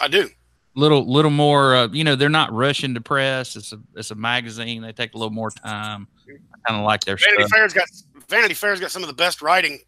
[0.00, 0.28] I do.
[0.74, 1.74] Little, little more.
[1.74, 3.56] Uh, you know, they're not rushing to press.
[3.56, 4.82] It's a, it's a magazine.
[4.82, 6.06] They take a little more time.
[6.28, 7.50] I kind of like their Vanity stuff.
[7.50, 7.88] Fair's got
[8.28, 9.80] Vanity Fair's got some of the best writing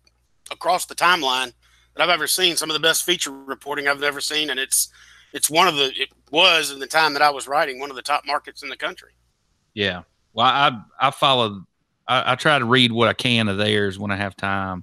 [0.50, 1.52] across the timeline
[2.00, 2.56] that I've ever seen.
[2.56, 4.88] Some of the best feature reporting I've ever seen, and it's
[5.32, 7.96] it's one of the it was in the time that I was writing one of
[7.96, 9.10] the top markets in the country.
[9.74, 10.02] Yeah.
[10.32, 11.66] Well, I I follow.
[12.08, 14.82] I, I try to read what I can of theirs when I have time.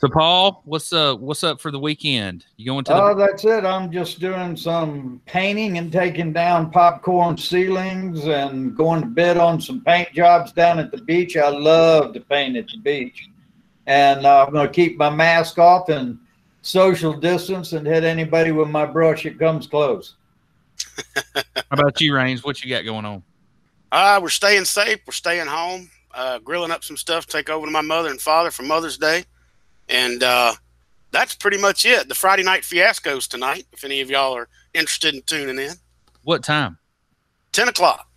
[0.00, 2.44] So, Paul, what's uh what's up for the weekend?
[2.58, 3.64] You going to the Oh, that's it.
[3.64, 9.62] I'm just doing some painting and taking down popcorn ceilings and going to bid on
[9.62, 11.38] some paint jobs down at the beach.
[11.38, 13.30] I love to paint at the beach.
[13.86, 16.18] And uh, I'm going to keep my mask off and
[16.64, 20.14] social distance and hit anybody with my brush that comes close.
[21.34, 22.42] How about you, Rains?
[22.42, 23.22] What you got going on?
[23.92, 24.98] Uh, we're staying safe.
[25.06, 25.90] We're staying home.
[26.12, 27.26] Uh, grilling up some stuff.
[27.26, 29.24] Take over to my mother and father for Mother's Day,
[29.88, 30.54] and uh,
[31.10, 32.08] that's pretty much it.
[32.08, 33.66] The Friday night fiascos tonight.
[33.72, 35.74] If any of y'all are interested in tuning in,
[36.22, 36.78] What time?
[37.52, 38.08] ten o'clock.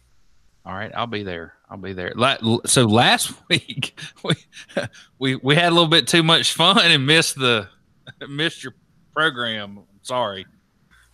[0.65, 1.53] All right, I'll be there.
[1.69, 2.13] I'll be there.
[2.65, 4.35] So last week we
[5.19, 7.67] we we had a little bit too much fun and missed the
[8.29, 8.73] missed your
[9.13, 9.77] program.
[9.77, 10.45] I'm sorry.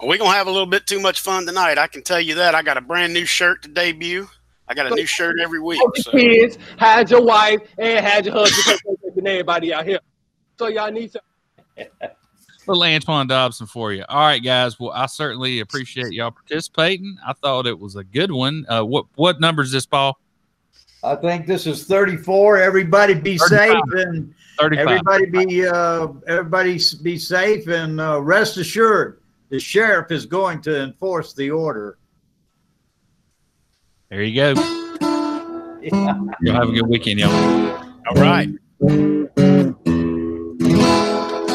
[0.01, 1.77] We're gonna have a little bit too much fun tonight.
[1.77, 2.55] I can tell you that.
[2.55, 4.27] I got a brand new shirt to debut.
[4.67, 5.79] I got a new shirt every week.
[5.79, 6.11] Had your So.
[6.11, 9.99] kids, had your wife, and had your husband taking everybody out here.
[10.57, 11.21] So y'all need to
[12.67, 14.05] Little Antoine Dobson for you.
[14.07, 14.79] All right, guys.
[14.79, 17.17] Well, I certainly appreciate y'all participating.
[17.25, 18.65] I thought it was a good one.
[18.69, 20.17] Uh, what what number is this, Paul?
[21.03, 22.57] I think this is 34.
[22.57, 23.49] Everybody be 35.
[23.59, 24.87] safe and Thirty-five.
[24.87, 30.83] everybody be uh, everybody be safe and uh, rest assured the sheriff is going to
[30.83, 31.97] enforce the order.
[34.09, 34.79] There you go.
[35.83, 36.17] Yeah.
[36.39, 37.29] Y'all have a good weekend, y'all.
[38.07, 38.47] All right.